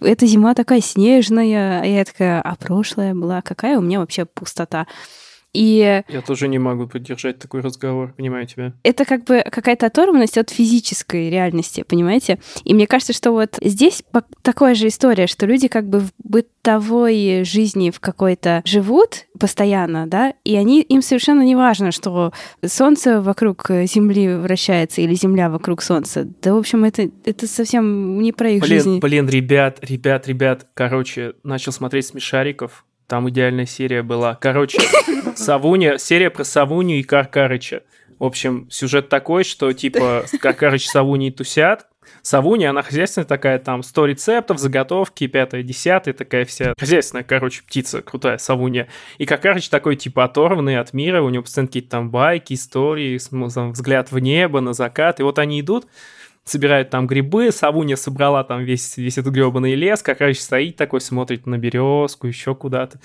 [0.00, 1.82] эта зима такая снежная.
[1.82, 4.86] А я такая, а прошлая была какая у меня вообще пустота.
[5.52, 6.02] И...
[6.08, 8.72] Я тоже не могу поддержать такой разговор, понимаю тебя.
[8.82, 12.38] Это как бы какая-то оторванность от физической реальности, понимаете?
[12.64, 14.02] И мне кажется, что вот здесь
[14.42, 20.34] такая же история, что люди как бы в бытовой жизни в какой-то живут постоянно, да,
[20.44, 22.32] и они, им совершенно не важно, что
[22.64, 26.28] Солнце вокруг Земли вращается или Земля вокруг Солнца.
[26.42, 28.98] Да, в общем, это, это совсем не про их блин, жизнь.
[29.00, 34.36] Блин, ребят, ребят, ребят, короче, начал смотреть «Смешариков», там идеальная серия была.
[34.40, 34.78] Короче,
[35.34, 37.82] Савуня, серия про Савуню и Каркарыча.
[38.20, 41.88] В общем, сюжет такой, что типа Каркарыч с Савуней тусят,
[42.22, 48.02] Савуня, она хозяйственная такая, там, 100 рецептов, заготовки, пятая, десятая, такая вся хозяйственная, короче, птица
[48.02, 48.88] крутая, Савуня.
[49.18, 53.18] И Какарыч такой, типа, оторванный от мира, у него постоянно какие-то там байки, истории,
[53.72, 55.86] взгляд в небо, на закат, и вот они идут,
[56.50, 61.00] собирают там грибы, Савуня собрала там весь, весь этот гребаный лес, как раз стоит такой,
[61.00, 63.00] смотрит на березку, еще куда-то.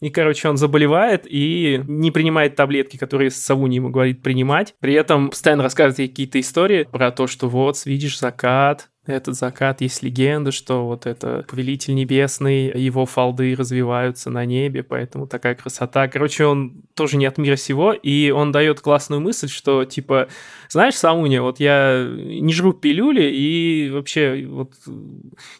[0.00, 4.74] И, короче, он заболевает и не принимает таблетки, которые Савуни ему говорит принимать.
[4.80, 10.02] При этом постоянно рассказывает какие-то истории про то, что вот, видишь закат, этот закат есть
[10.02, 16.06] легенда, что вот это повелитель небесный, его фалды развиваются на небе, поэтому такая красота.
[16.08, 20.28] Короче, он тоже не от мира сего, и он дает классную мысль, что типа,
[20.68, 24.74] знаешь, Сауня, вот я не жру пилюли и вообще вот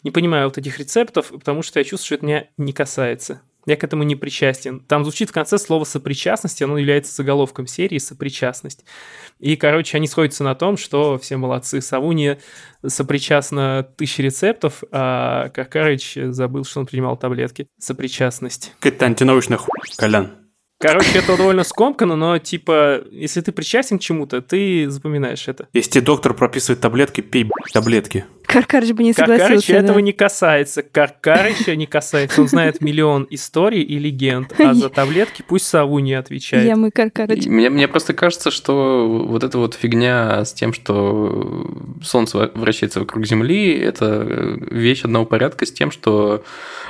[0.03, 3.75] не понимаю вот этих рецептов, потому что я чувствую, что это меня не касается я
[3.75, 4.79] к этому не причастен.
[4.81, 8.85] Там звучит в конце слово «сопричастность», оно является заголовком серии «Сопричастность».
[9.39, 11.81] И, короче, они сходятся на том, что все молодцы.
[11.81, 12.37] Савуни
[12.85, 17.67] сопричастна тысячи рецептов, а Каркарыч забыл, что он принимал таблетки.
[17.79, 18.73] Сопричастность.
[18.79, 20.31] Какая-то антинаучная хуйня, Колян.
[20.81, 25.67] Короче, это довольно скомкано, но типа, если ты причастен к чему-то, ты запоминаешь это.
[25.73, 28.25] Если тебе доктор прописывает таблетки, пей таблетки.
[28.51, 29.47] Каркарыч бы не согласился.
[29.47, 29.79] Каркарыча да.
[29.79, 30.83] этого не касается.
[30.83, 32.41] Каркарыча не касается.
[32.41, 36.67] Он знает миллион историй и легенд, а за таблетки пусть сову не отвечает.
[36.67, 37.45] Я мы Каркарыч.
[37.45, 41.67] Мне, мне просто кажется, что вот эта вот фигня с тем, что
[42.03, 46.43] Солнце вращается вокруг Земли, это вещь одного порядка с тем, что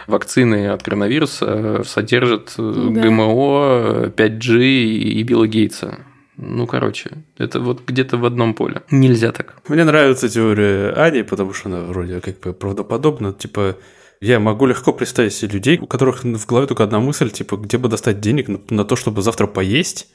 [0.07, 3.01] вакцины от коронавируса содержат э, Да.
[3.01, 5.99] ГМО, 5G и Билла Гейтса.
[6.42, 8.82] Ну, короче, это вот где-то в одном поле.
[8.89, 9.62] Нельзя так.
[9.68, 13.32] Мне нравится теория Ани, потому что она вроде как бы правдоподобна.
[13.32, 13.78] Типа,
[14.20, 17.78] я могу легко представить себе людей, у которых в голове только одна мысль, типа, где
[17.78, 20.08] бы достать денег на, на то, чтобы завтра поесть.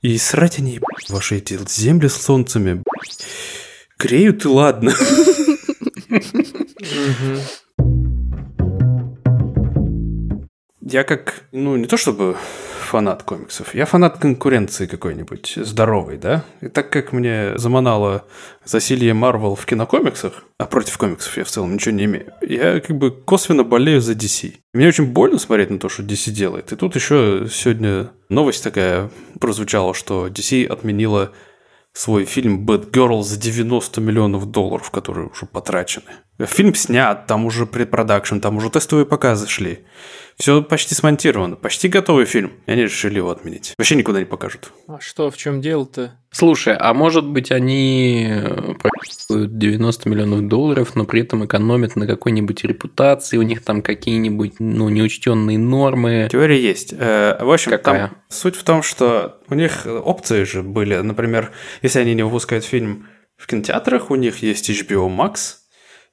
[0.00, 2.82] И срать они, ваши эти земли с солнцами.
[3.98, 4.94] Греют и ладно.
[10.80, 12.36] Я как, ну, не то чтобы
[12.86, 16.44] фанат комиксов, я фанат конкуренции какой-нибудь, здоровой, да?
[16.60, 18.24] И так как мне заманало
[18.64, 22.96] засилье Марвел в кинокомиксах, а против комиксов я в целом ничего не имею, я как
[22.96, 24.54] бы косвенно болею за DC.
[24.72, 26.72] Мне очень больно смотреть на то, что DC делает.
[26.72, 31.32] И тут еще сегодня новость такая прозвучала, что DC отменила
[31.96, 36.10] свой фильм Bad Girl за 90 миллионов долларов, которые уже потрачены.
[36.40, 39.86] Фильм снят, там уже предпродакшн, там уже тестовые показы шли.
[40.36, 42.52] Все почти смонтировано, почти готовый фильм.
[42.66, 43.72] И они решили его отменить.
[43.78, 44.70] Вообще никуда не покажут.
[44.86, 46.18] А что, в чем дело-то?
[46.30, 52.06] Слушай, а может быть они э, проебывают 90 миллионов долларов, но при этом экономят на
[52.06, 56.28] какой-нибудь репутации, у них там какие-нибудь ну, неучтенные нормы.
[56.30, 56.92] Теория есть.
[56.92, 58.08] Э, В общем, Какая?
[58.08, 60.96] там суть в том, что у них опции же были.
[60.96, 63.08] Например, если они не выпускают фильм
[63.38, 65.54] в кинотеатрах, у них есть HBO Max,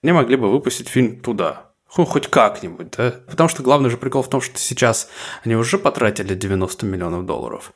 [0.02, 1.73] они могли бы выпустить фильм туда.
[1.98, 3.14] Ну, хоть как-нибудь, да?
[3.30, 5.10] Потому что главный же прикол в том, что сейчас
[5.44, 7.74] они уже потратили 90 миллионов долларов.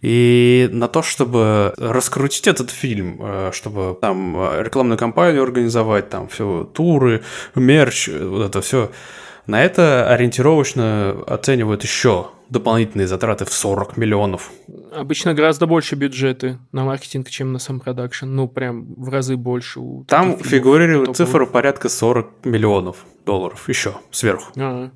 [0.00, 6.28] И на то, чтобы раскрутить этот фильм, э, чтобы там э, рекламную кампанию организовать, там
[6.28, 7.24] все туры,
[7.56, 8.92] мерч, вот это все,
[9.48, 14.50] на это ориентировочно оценивают еще дополнительные затраты в 40 миллионов.
[14.92, 18.26] Обычно гораздо больше бюджеты на маркетинг, чем на сам продакшн.
[18.26, 19.80] Ну, прям в разы больше.
[19.80, 21.16] У Там топовых.
[21.16, 24.50] цифра порядка 40 миллионов долларов еще сверху.
[24.58, 24.90] А,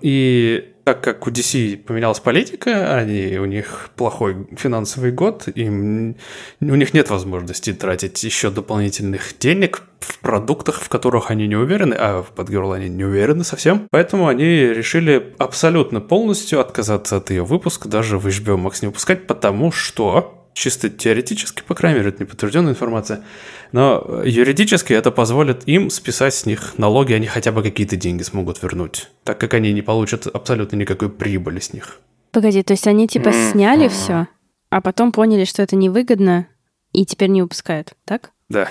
[0.00, 6.16] И так как у DC поменялась политика, они, у них плохой финансовый год, им,
[6.60, 11.94] у них нет возможности тратить еще дополнительных денег в продуктах, в которых они не уверены,
[11.94, 13.86] а в Bad они не уверены совсем.
[13.92, 19.28] Поэтому они решили абсолютно полностью отказаться от ее выпуска, даже в HBO Max не выпускать,
[19.28, 23.24] потому что чисто теоретически, по крайней мере, это не подтвержденная информация,
[23.72, 28.62] но юридически это позволит им списать с них налоги, они хотя бы какие-то деньги смогут
[28.62, 32.00] вернуть, так как они не получат абсолютно никакой прибыли с них.
[32.32, 34.26] Погоди, то есть они типа сняли все,
[34.70, 36.46] а потом поняли, что это невыгодно,
[36.92, 38.30] и теперь не выпускают, так?
[38.48, 38.68] Да.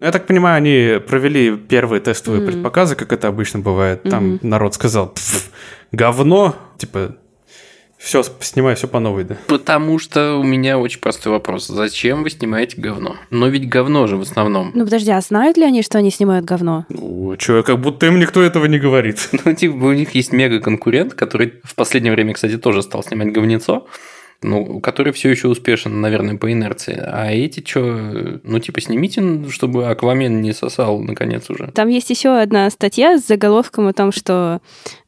[0.00, 2.52] Я так понимаю, они провели первые тестовые Мгм.
[2.52, 4.04] предпоказы, как это обычно бывает.
[4.04, 4.38] Там Мгм.
[4.48, 5.50] народ сказал, «Пф,
[5.90, 7.16] говно, типа,
[7.98, 9.36] все, снимай все по новой, да.
[9.48, 11.66] Потому что у меня очень простой вопрос.
[11.66, 13.16] Зачем вы снимаете говно?
[13.30, 14.70] Но ведь говно же в основном.
[14.74, 16.86] Ну подожди, а знают ли они, что они снимают говно?
[16.88, 19.28] Ну, чё, как будто им никто этого не говорит.
[19.44, 23.86] Ну, типа, у них есть мега-конкурент, который в последнее время, кстати, тоже стал снимать говнецо,
[24.42, 26.96] ну, который все еще успешен, наверное, по инерции.
[26.96, 31.70] А эти что, ну, типа, снимите, чтобы Аквамен не сосал, наконец, уже.
[31.72, 34.60] Там есть еще одна статья с заголовком о том, что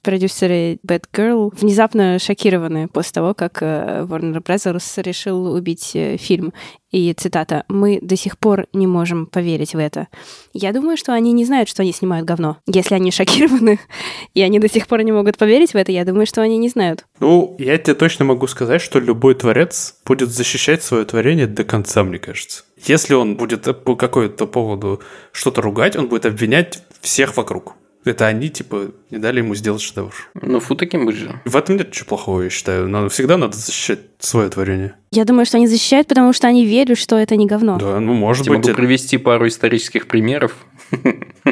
[0.03, 5.03] продюсеры Bad Girl внезапно шокированы после того, как э, Warner Bros.
[5.03, 6.53] решил убить э, фильм.
[6.91, 10.09] И цитата «Мы до сих пор не можем поверить в это».
[10.53, 12.57] Я думаю, что они не знают, что они снимают говно.
[12.67, 13.79] Если они шокированы,
[14.35, 16.69] и они до сих пор не могут поверить в это, я думаю, что они не
[16.69, 17.07] знают.
[17.21, 22.03] Ну, я тебе точно могу сказать, что любой творец будет защищать свое творение до конца,
[22.03, 22.65] мне кажется.
[22.85, 25.01] Если он будет по какому-то поводу
[25.33, 27.75] что-то ругать, он будет обвинять всех вокруг.
[28.05, 30.15] Это они, типа, не дали ему сделать шедевр.
[30.41, 31.41] Ну, фу таким быть же.
[31.45, 32.89] В этом нет ничего плохого, я считаю.
[32.89, 34.95] Надо, всегда надо защищать свое творение.
[35.13, 37.79] Я думаю, что они защищают, потому что они верят, что это не говно.
[37.79, 40.57] Да, ну, может Я быть, могу это- привести пару исторических примеров,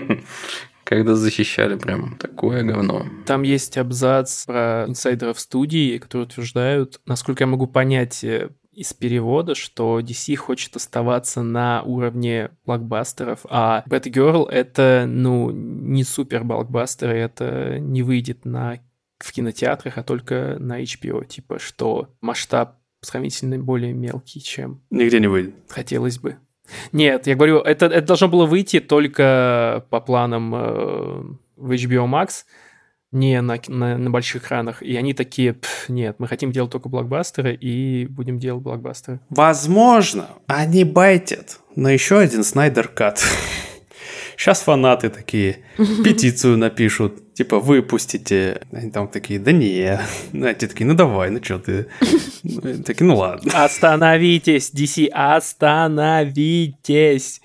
[0.84, 3.04] когда защищали прям такое говно.
[3.26, 9.56] Там есть абзац про инсайдеров студии, которые утверждают, насколько я могу понять э, из перевода,
[9.56, 17.78] что DC хочет оставаться на уровне блокбастеров, а Batgirl— это, ну, не супер блокбастер, это
[17.80, 18.78] не выйдет на
[19.18, 25.26] в кинотеатрах, а только на HBO, типа, что масштаб сравнительно более мелкий, чем нигде не
[25.26, 25.54] выйдет.
[25.68, 26.36] хотелось бы.
[26.92, 31.22] Нет, я говорю, это, это должно было выйти только по планам э,
[31.56, 32.44] в HBO Max,
[33.10, 34.82] Не, на, на, на больших экранах.
[34.82, 35.56] И они такие,
[35.88, 39.20] нет, мы хотим делать только блокбастеры и будем делать блокбастеры.
[39.30, 43.24] Возможно, они байтят на еще один Снайдер Кат.
[44.36, 48.60] Сейчас фанаты такие петицию напишут, типа выпустите.
[48.72, 49.98] Они там такие, да не.
[50.32, 51.86] Знаете, такие, ну давай, ну что ты.
[52.84, 53.50] Такие, ну ладно.
[53.64, 56.30] Остановитесь, DC, остановитесь.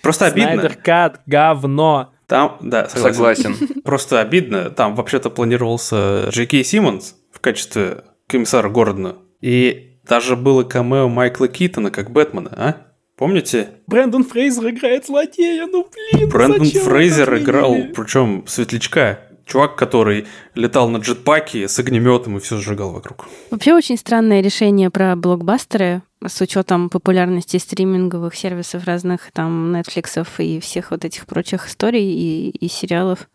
[0.03, 0.51] Просто обидно.
[0.53, 2.11] Снайдер Кат, говно.
[2.33, 3.53] Там, да, согласен.
[3.53, 3.81] согласен.
[3.83, 4.71] Просто обидно.
[4.71, 9.17] Там вообще-то планировался Джей Кей Симмонс в качестве комиссара Гордона.
[9.39, 12.77] И даже было камео Майкла Китона как Бэтмена, а?
[13.17, 13.69] Помните?
[13.85, 19.19] Брэндон Фрейзер играет злодея, ну блин, Брэндон зачем Фрейзер играл, причем светлячка.
[19.45, 23.27] Чувак, который летал на джетпаке с огнеметом и все сжигал вокруг.
[23.51, 30.59] Вообще очень странное решение про блокбастеры с учетом популярности стриминговых сервисов разных, там, Netflix и
[30.59, 33.27] всех вот этих прочих историй и, и сериалов.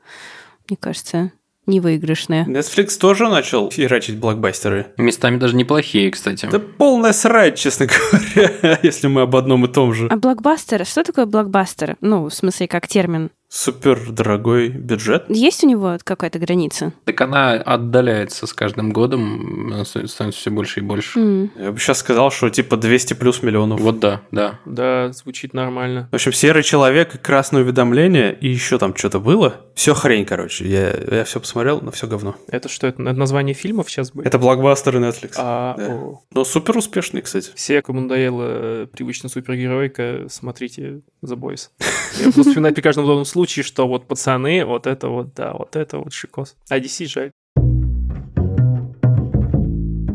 [0.68, 1.32] Мне кажется,
[1.68, 2.44] невыигрышное.
[2.46, 4.86] Netflix тоже начал херачить блокбастеры.
[4.96, 6.48] Местами даже неплохие, кстати.
[6.50, 10.08] Да полная срать, честно говоря, если мы об одном и том же.
[10.08, 10.84] А блокбастер?
[10.84, 11.96] Что такое блокбастер?
[12.00, 13.30] Ну, в смысле, как термин.
[13.50, 15.24] Супер дорогой бюджет.
[15.28, 16.92] Есть у него какая-то граница?
[17.04, 21.18] Так она отдаляется с каждым годом, становится все больше и больше.
[21.18, 21.50] М.
[21.58, 23.80] Я бы сейчас сказал, что типа 200 плюс миллионов.
[23.80, 24.60] Вот да, да.
[24.66, 26.08] Да, звучит нормально.
[26.12, 29.62] В общем, серый человек, и красное уведомление, и еще там что-то было.
[29.74, 30.68] Все хрень, короче.
[30.68, 32.36] Я, я все посмотрел, но все говно.
[32.48, 34.26] Это что, это название фильмов сейчас будет?
[34.26, 35.32] Это блокбастеры Netflix.
[35.38, 35.86] А, да.
[35.86, 36.20] о.
[36.32, 37.50] Но супер успешный, кстати.
[37.54, 41.68] Все, кому надоела э, привычная супергеройка, смотрите The Boys.
[42.18, 45.76] Я буду вспоминать при каждом удобном случае, что вот пацаны, вот это вот, да, вот
[45.76, 46.56] это вот шикос.
[46.68, 47.30] А DC жаль.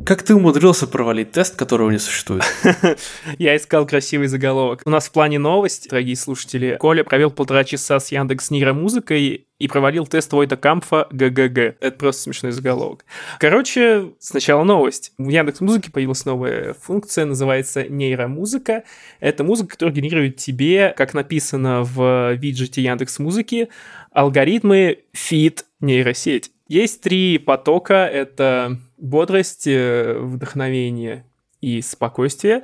[0.06, 2.44] Как ты умудрился провалить тест, которого не существует?
[3.38, 4.82] Я искал красивый заголовок.
[4.84, 9.68] У нас в плане новость, дорогие слушатели, Коля провел полтора часа с Яндекс нейромузыкой и
[9.70, 11.78] провалил тест Войта Кампфа ГГГ.
[11.80, 13.06] Это просто смешной заголовок.
[13.40, 15.14] Короче, сначала новость.
[15.18, 18.84] В Яндекс Музыке появилась новая функция, называется нейромузыка.
[19.22, 23.70] Это музыка, которая генерирует тебе, как написано в виджете Яндекс Музыки,
[24.12, 25.64] алгоритмы feat.
[25.80, 26.52] нейросеть.
[26.68, 28.06] Есть три потока.
[28.06, 31.26] Это бодрость, э, вдохновение
[31.62, 32.64] и спокойствие.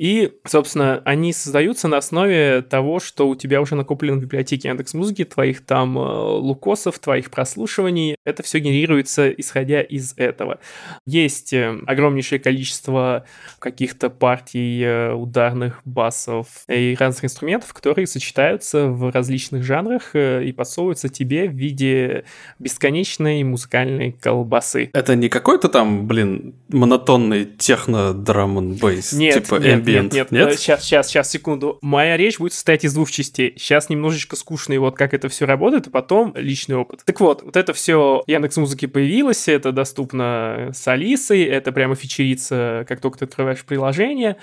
[0.00, 4.94] И, собственно, они создаются на основе того, что у тебя уже накоплено в библиотеке Яндекс
[4.94, 8.16] Музыки, твоих там э, лайкосов, твоих прослушиваний.
[8.24, 10.58] Это все генерируется, исходя из этого.
[11.04, 13.26] Есть э, огромнейшее количество
[13.58, 21.10] каких-то партий э, ударных басов и разных инструментов, которые сочетаются в различных жанрах и подсовываются
[21.10, 22.24] тебе в виде
[22.58, 24.88] бесконечной музыкальной колбасы.
[24.94, 30.14] Это не какой-то там, блин, монотонный техно драм бейс Нет, типа нет, ambient?
[30.14, 31.78] нет, нет, Сейчас, сейчас, сейчас, секунду.
[31.82, 33.54] Моя речь будет состоять из двух частей.
[33.56, 37.02] Сейчас немножечко скучно, и вот как это все работает, и потом личный опыт.
[37.04, 42.84] Так вот, вот это все Яндекс Музыки появилось, это доступно с Алисой, это прямо фичерится,
[42.88, 44.36] как только ты открываешь приложение,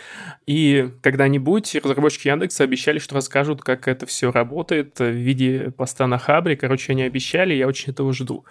[0.45, 6.17] и когда-нибудь разработчики Яндекса обещали, что расскажут, как это все работает в виде поста на
[6.17, 6.55] Хабре.
[6.55, 8.45] Короче, они обещали, я очень этого жду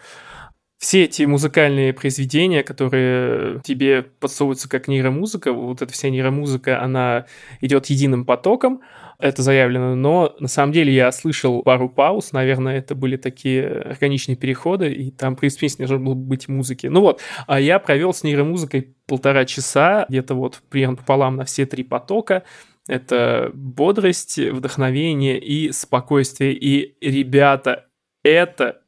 [0.79, 7.27] все эти музыкальные произведения, которые тебе подсовываются как нейромузыка, вот эта вся нейромузыка, она
[7.61, 8.83] идет единым потоком,
[9.19, 14.37] это заявлено, но на самом деле я слышал пару пауз, наверное, это были такие органичные
[14.37, 16.87] переходы, и там, в принципе, не должно было быть музыки.
[16.89, 21.65] Ну вот, а я провел с нейромузыкой полтора часа, где-то вот примерно пополам на все
[21.65, 22.43] три потока,
[22.87, 26.53] это бодрость, вдохновение и спокойствие.
[26.53, 27.87] И, ребята,
[28.23, 28.83] это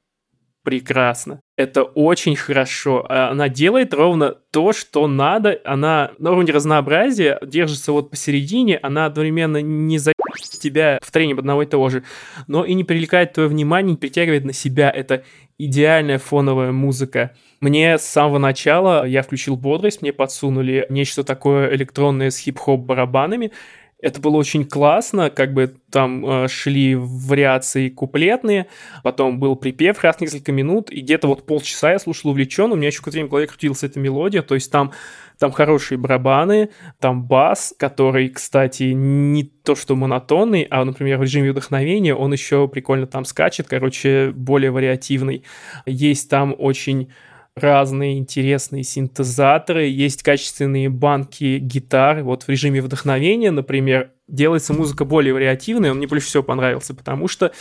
[0.69, 1.41] прекрасно.
[1.57, 3.07] Это очень хорошо.
[3.09, 5.59] Она делает ровно то, что надо.
[5.64, 8.79] Она на уровне разнообразия держится вот посередине.
[8.83, 10.12] Она одновременно не за
[10.61, 12.03] тебя повторением одного и того же,
[12.49, 14.91] но и не привлекает твое внимание, не притягивает на себя.
[14.91, 15.25] Это
[15.57, 17.35] идеальная фоновая музыка.
[17.61, 23.53] Мне с самого начала я включил бодрость, мне подсунули нечто такое электронное с хип-хоп барабанами.
[24.01, 28.68] Это было очень классно, как бы там э, шли вариации куплетные,
[29.03, 32.88] потом был припев раз несколько минут, и где-то вот полчаса я слушал увлеченно, у меня
[32.88, 34.92] еще какое-то время в голове крутилась эта мелодия, то есть там,
[35.40, 36.70] там хорошие барабаны,
[37.01, 42.68] там бас, который, кстати, не то что монотонный, а, например, в режиме вдохновения он еще
[42.68, 45.42] прикольно там скачет, короче, более вариативный.
[45.86, 47.11] Есть там очень
[47.59, 52.23] разные интересные синтезаторы, есть качественные банки гитар.
[52.23, 57.29] Вот в режиме вдохновения, например, делается музыка более вариативная, он мне больше всего понравился, потому
[57.29, 57.53] что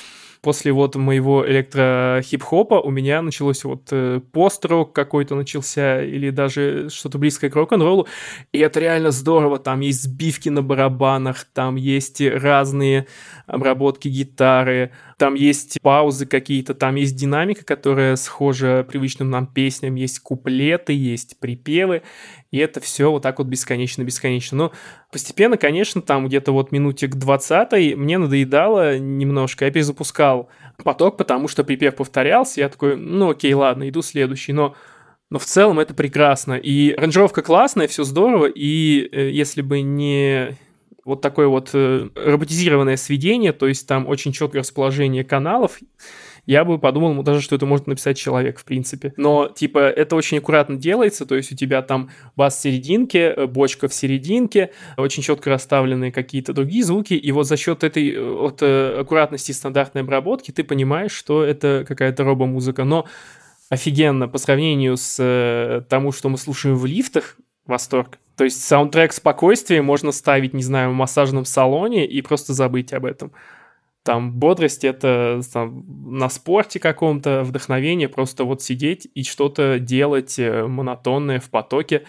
[0.41, 7.17] после вот моего электро-хип-хопа у меня началось вот э, пост-рок какой-то начался, или даже что-то
[7.17, 8.07] близкое к рок-н-роллу,
[8.51, 13.07] и это реально здорово, там есть сбивки на барабанах, там есть разные
[13.45, 20.19] обработки гитары, там есть паузы какие-то, там есть динамика, которая схожа привычным нам песням, есть
[20.19, 22.03] куплеты, есть припевы,
[22.51, 24.57] и это все вот так вот бесконечно-бесконечно.
[24.57, 24.71] Но
[25.11, 30.49] постепенно, конечно, там где-то вот минутик 20 мне надоедало немножко, я перезапускал
[30.83, 34.75] поток, потому что припев повторялся, я такой, ну окей, ладно, иду следующий, но
[35.29, 36.53] но в целом это прекрасно.
[36.53, 38.45] И ранжировка классная, все здорово.
[38.45, 40.57] И э, если бы не
[41.07, 45.79] вот такое вот э, роботизированное сведение, то есть там очень четкое расположение каналов,
[46.45, 49.13] я бы подумал даже, что это может написать человек, в принципе.
[49.15, 53.45] Но, типа, это очень аккуратно делается, то есть у тебя там бас в серединке, э,
[53.47, 58.21] бочка в серединке, очень четко расставлены какие-то другие звуки, и вот за счет этой э,
[58.21, 62.83] вот, аккуратности стандартной обработки ты понимаешь, что это какая-то робо-музыка.
[62.83, 63.05] Но
[63.69, 68.19] офигенно по сравнению с тому, что мы слушаем в лифтах, восторг.
[68.37, 73.05] То есть саундтрек спокойствия можно ставить, не знаю, в массажном салоне и просто забыть об
[73.05, 73.33] этом.
[74.03, 75.83] Там бодрость это там,
[76.17, 82.03] на спорте каком-то, вдохновение, просто вот сидеть и что-то делать э, монотонное в потоке.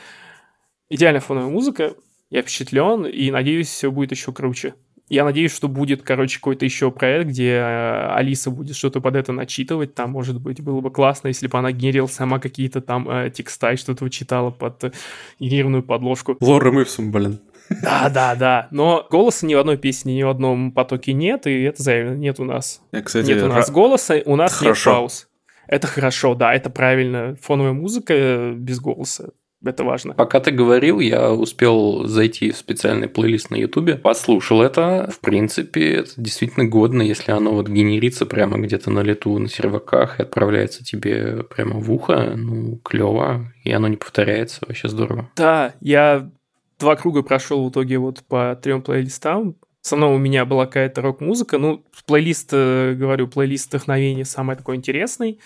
[0.91, 1.95] Идеальная фоновая музыка,
[2.31, 4.75] я впечатлен и надеюсь, все будет еще круче.
[5.09, 9.33] Я надеюсь, что будет, короче, какой-то еще проект, где э, Алиса будет что-то под это
[9.33, 9.95] начитывать.
[9.95, 13.73] Там, может быть, было бы классно, если бы она генерила сама какие-то там э, текста
[13.73, 14.93] и что-то вычитала под э,
[15.41, 16.37] генерированную подложку.
[16.41, 17.41] Лора Мывсом, блин.
[17.83, 18.69] Да, да, да.
[18.71, 22.17] Но голоса ни в одной песне, ни в одном потоке нет, и это заявлено.
[22.17, 22.81] Нет у нас.
[22.93, 24.91] Я, кстати, нет у нас голоса, у нас хорошо.
[24.91, 25.29] нет пауз.
[25.67, 27.37] Это хорошо, да, это правильно.
[27.43, 29.31] Фоновая музыка э, без голоса.
[29.65, 30.15] Это важно.
[30.15, 35.11] Пока ты говорил, я успел зайти в специальный плейлист на Ютубе, послушал это.
[35.13, 40.21] В принципе, это действительно годно, если оно вот генерится прямо где-то на лету на серваках
[40.21, 42.35] и отправляется тебе прямо в ухо.
[42.37, 44.61] Ну, клево, и оно не повторяется.
[44.67, 45.29] Вообще здорово.
[45.35, 46.31] Да, я
[46.79, 49.57] два круга прошел в итоге вот по трем плейлистам.
[49.83, 51.59] В основном у меня была какая-то рок-музыка.
[51.59, 55.39] Ну, плейлист, э, говорю, плейлист вдохновения самый такой интересный.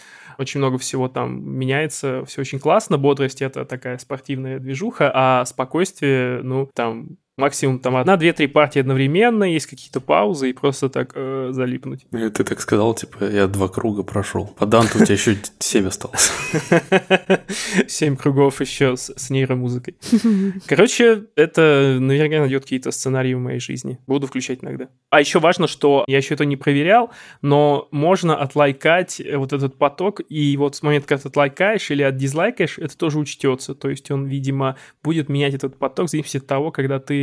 [0.43, 2.99] Очень много всего там меняется, все очень классно.
[2.99, 8.81] Бодрость— это такая спортивная движуха, а спокойствие, ну, там максимум там одна, две, три партии
[8.81, 12.07] одновременно, есть какие-то паузы и просто так э, залипнуть.
[12.13, 14.47] И ты так сказал, типа, я два круга прошел.
[14.47, 16.31] По Данту у тебя еще семь осталось.
[17.89, 19.97] Семь кругов еще с, с нейромузыкой.
[20.67, 23.99] Короче, это наверняка найдет какие-то сценарии в моей жизни.
[24.07, 24.89] Буду включать иногда.
[25.11, 27.11] А еще важно, что я еще это не проверял,
[27.41, 32.79] но можно отлайкать вот этот поток, и вот с момента, когда ты отлайкаешь или отдизлайкаешь,
[32.79, 33.75] это тоже учтется.
[33.75, 37.22] То есть он, видимо, будет менять этот поток в зависимости от того, когда ты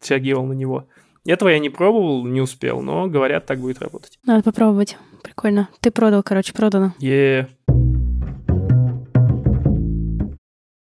[0.00, 0.86] тягивал на него.
[1.26, 4.18] Этого я не пробовал, не успел, но говорят, так будет работать.
[4.24, 4.96] Надо попробовать.
[5.22, 5.68] Прикольно.
[5.80, 6.94] Ты продал, короче, продано.
[6.98, 7.48] Е.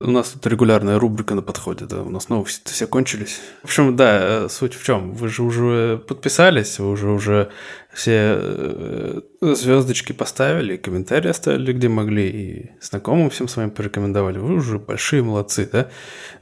[0.01, 3.41] У нас тут регулярная рубрика на подходе, да, у нас новости все кончились.
[3.63, 5.13] В общем, да, э, суть в чем?
[5.13, 7.51] Вы же уже подписались, вы уже уже
[7.93, 14.39] все э, звездочки поставили, комментарии оставили, где могли, и знакомым всем с вами порекомендовали.
[14.39, 15.91] Вы уже большие молодцы, да?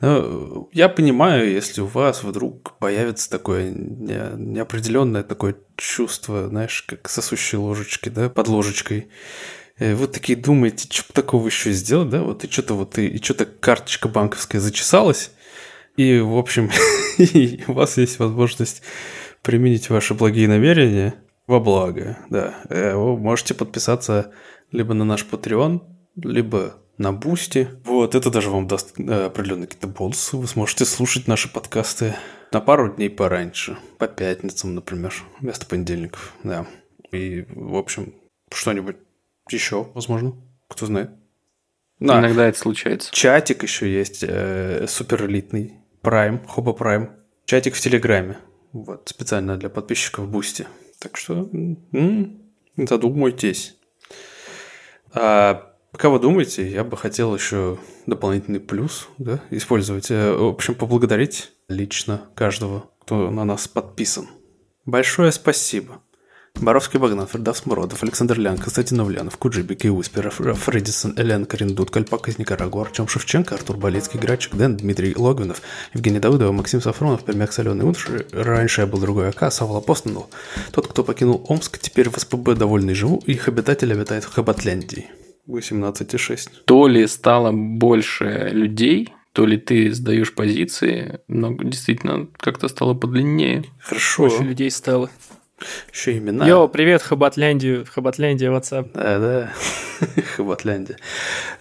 [0.02, 7.56] Но я понимаю, если у вас вдруг появится такое неопределенное такое чувство, знаешь, как сосущей
[7.56, 9.08] ложечки, да, под ложечкой,
[9.78, 12.22] вы такие думаете, что такого еще сделать, да?
[12.22, 15.32] Вот и что-то вот и, и что-то карточка банковская зачесалась,
[15.96, 16.70] и, в общем,
[17.68, 18.82] у вас есть возможность
[19.42, 21.14] применить ваши благие намерения
[21.46, 22.54] во благо, да.
[22.68, 24.32] Э, вы можете подписаться
[24.72, 25.80] либо на наш Patreon,
[26.16, 27.68] либо на Бусти.
[27.84, 30.36] Вот, это даже вам даст э, определенные какие-то бонусы.
[30.36, 32.16] Вы сможете слушать наши подкасты
[32.52, 33.78] на пару дней пораньше.
[33.98, 36.66] По пятницам, например, вместо понедельников, да.
[37.12, 38.14] И, в общем,
[38.52, 38.96] что-нибудь
[39.50, 40.34] еще, возможно.
[40.68, 41.10] Кто знает.
[41.98, 42.20] Да.
[42.20, 43.12] Иногда это случается.
[43.12, 45.74] Чатик еще есть, э, супер элитный.
[46.02, 47.10] Прайм, Хоба Прайм.
[47.46, 48.38] Чатик в Телеграме.
[48.72, 50.66] Вот, специально для подписчиков Бусти.
[50.98, 52.42] Так что м-м,
[52.76, 53.76] задумайтесь.
[55.12, 60.10] А пока вы думаете, я бы хотел еще дополнительный плюс да, использовать.
[60.10, 64.28] Э, в общем, поблагодарить лично каждого, кто на нас подписан.
[64.84, 66.02] Большое спасибо.
[66.60, 72.28] Боровский Богдан, Фердас Муродов, Александр Лян, Константин Овлянов, Куджи, Кей Успер, Фредисон, Элен Кариндут, Кальпак
[72.28, 75.60] из Никарагуа, Артем Шевченко, Артур Болецкий, Грачик, Дэн, Дмитрий Логвинов,
[75.92, 80.26] Евгений Давыдова, Максим Сафронов, Пермяк Соленый Утр, раньше я был другой АК, Савол Апостолов.
[80.72, 85.10] Тот, кто покинул Омск, теперь в СПБ довольный живу, их обитатель обитает в Хабатляндии.
[85.48, 86.48] 18,6.
[86.64, 93.64] То ли стало больше людей, то ли ты сдаешь позиции, но действительно как-то стало подлиннее.
[93.78, 94.28] Хорошо.
[94.28, 95.10] Больше людей стало.
[95.92, 96.46] Еще имена.
[96.46, 98.90] Йоу, привет, Хабатляндию, Хабатляндия, WhatsApp.
[98.92, 99.52] Да, да.
[100.36, 100.98] Хабатляндия.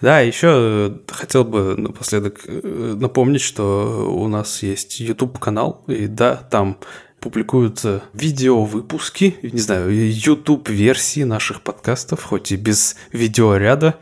[0.00, 6.78] Да, еще хотел бы напоследок э, напомнить, что у нас есть YouTube-канал, и да, там
[7.20, 13.96] публикуются видео-выпуски, не знаю, YouTube-версии наших подкастов, хоть и без видеоряда,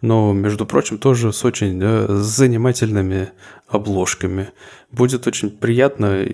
[0.00, 3.30] но, между прочим, тоже с очень да, занимательными
[3.68, 4.50] обложками.
[4.90, 6.26] Будет очень приятно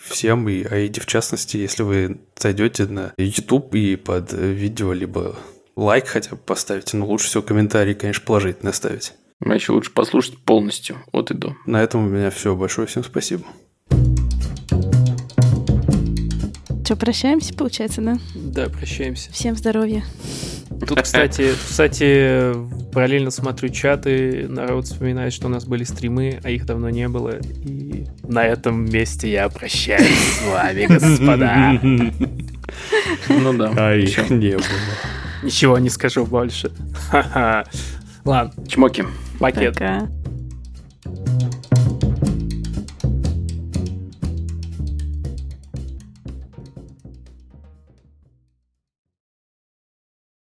[0.00, 5.36] всем, и Аиде в частности, если вы зайдете на YouTube и под видео либо
[5.76, 9.14] лайк хотя бы поставите, но лучше всего комментарий, конечно, положительно оставить.
[9.40, 11.56] А еще лучше послушать полностью от и до.
[11.64, 12.56] На этом у меня все.
[12.56, 13.44] Большое всем спасибо.
[16.88, 18.16] Что, прощаемся, получается, да?
[18.34, 19.30] Да, прощаемся.
[19.30, 20.02] Всем здоровья.
[20.88, 22.54] Тут, кстати, кстати,
[22.94, 27.40] параллельно смотрю чаты, народ вспоминает, что у нас были стримы, а их давно не было.
[27.42, 31.78] И на этом месте я прощаюсь с вами, господа.
[33.28, 33.70] Ну да.
[33.76, 34.64] А их не было.
[35.42, 36.72] Ничего не скажу больше.
[38.24, 39.04] Ладно, Чмоки.
[39.38, 39.74] пакет.
[39.74, 40.08] Пока.